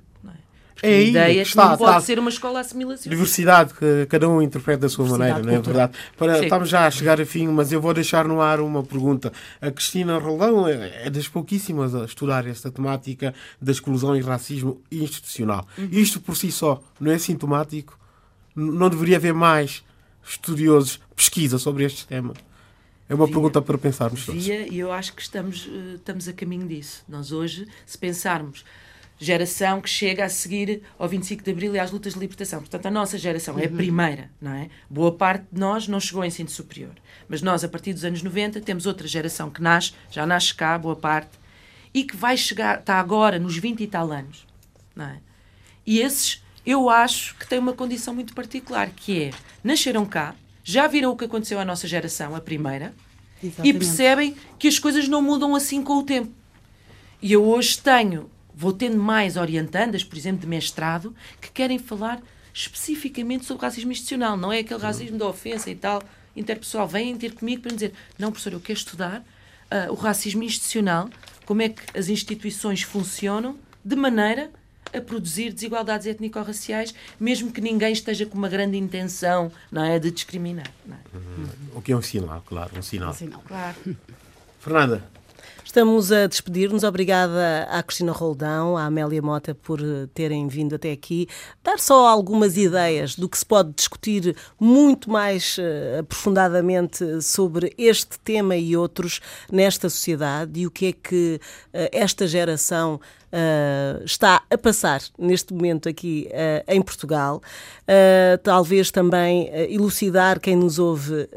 [0.82, 2.02] É aí, a ideia está, que não pode está.
[2.02, 3.10] ser uma escola assimilacionista.
[3.10, 5.94] Diversidade, que cada um interpreta da sua maneira, não é verdade?
[6.18, 9.32] Para, estamos já a chegar a fim, mas eu vou deixar no ar uma pergunta.
[9.62, 14.82] A Cristina Roldão é, é das pouquíssimas a estudar esta temática da exclusão e racismo
[14.92, 15.68] institucional.
[15.78, 15.90] Uhum.
[15.92, 18.00] Isto por si só não é sintomático?
[18.56, 19.84] Não deveria haver mais
[20.24, 22.34] estudiosos, pesquisa sobre este tema?
[23.08, 23.34] É uma Via.
[23.34, 24.48] pergunta para pensarmos todos.
[24.48, 27.04] e eu acho que estamos, eh, estamos a caminho disso.
[27.10, 28.64] Nós hoje, se pensarmos
[29.22, 32.60] geração que chega a seguir ao 25 de Abril e às lutas de libertação.
[32.60, 33.78] Portanto, a nossa geração é a uhum.
[33.78, 34.68] primeira, não é?
[34.90, 36.94] Boa parte de nós não chegou ao ensino superior.
[37.30, 40.76] Mas nós, a partir dos anos 90, temos outra geração que nasce, já nasce cá,
[40.76, 41.40] boa parte,
[41.94, 44.48] e que vai chegar, está agora nos 20 e tal anos,
[44.96, 45.20] não é?
[45.86, 49.32] E esses, eu acho que têm uma condição muito particular, que é,
[49.64, 52.92] nasceram cá, já viram o que aconteceu à nossa geração, a primeira,
[53.44, 53.70] Exatamente.
[53.70, 56.32] e percebem que as coisas não mudam assim com o tempo.
[57.22, 62.22] E eu hoje tenho vou tendo mais orientandas, por exemplo, de mestrado, que querem falar
[62.54, 66.02] especificamente sobre racismo institucional, não é aquele racismo da ofensa e tal,
[66.36, 66.88] interpessoal.
[66.88, 71.10] Vêm ter comigo para dizer: não, professor, eu quero estudar uh, o racismo institucional,
[71.46, 74.52] como é que as instituições funcionam de maneira
[74.94, 80.12] a produzir desigualdades étnico-raciais, mesmo que ninguém esteja com uma grande intenção não é, de
[80.12, 80.68] discriminar.
[80.68, 81.18] É?
[81.18, 81.48] Uhum.
[81.76, 83.12] O que é um sinal, claro, um sinal.
[83.12, 83.42] Um sinal.
[83.48, 83.78] Claro.
[84.60, 85.04] Fernanda.
[85.72, 86.84] Estamos a despedir-nos.
[86.84, 91.30] Obrigada à Cristina Roldão, à Amélia Mota por eh, terem vindo até aqui.
[91.64, 98.20] Dar só algumas ideias do que se pode discutir muito mais uh, aprofundadamente sobre este
[98.20, 103.00] tema e outros nesta sociedade e o que é que uh, esta geração
[103.32, 107.42] uh, está a passar neste momento aqui uh, em Portugal.
[107.84, 111.30] Uh, talvez também elucidar quem nos ouve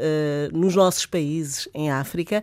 [0.53, 2.43] nos nossos países em África.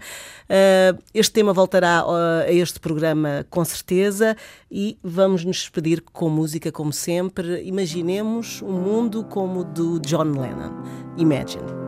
[1.14, 2.04] este tema voltará
[2.46, 4.36] a este programa com certeza
[4.70, 7.64] e vamos nos despedir com música como sempre.
[7.64, 10.72] Imaginemos um mundo como o do John Lennon.
[11.18, 11.81] Imagine.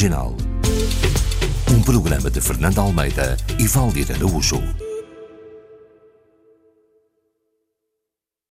[0.00, 0.34] Marginal.
[1.70, 4.58] Um programa de Fernando Almeida e Valdir Araújo.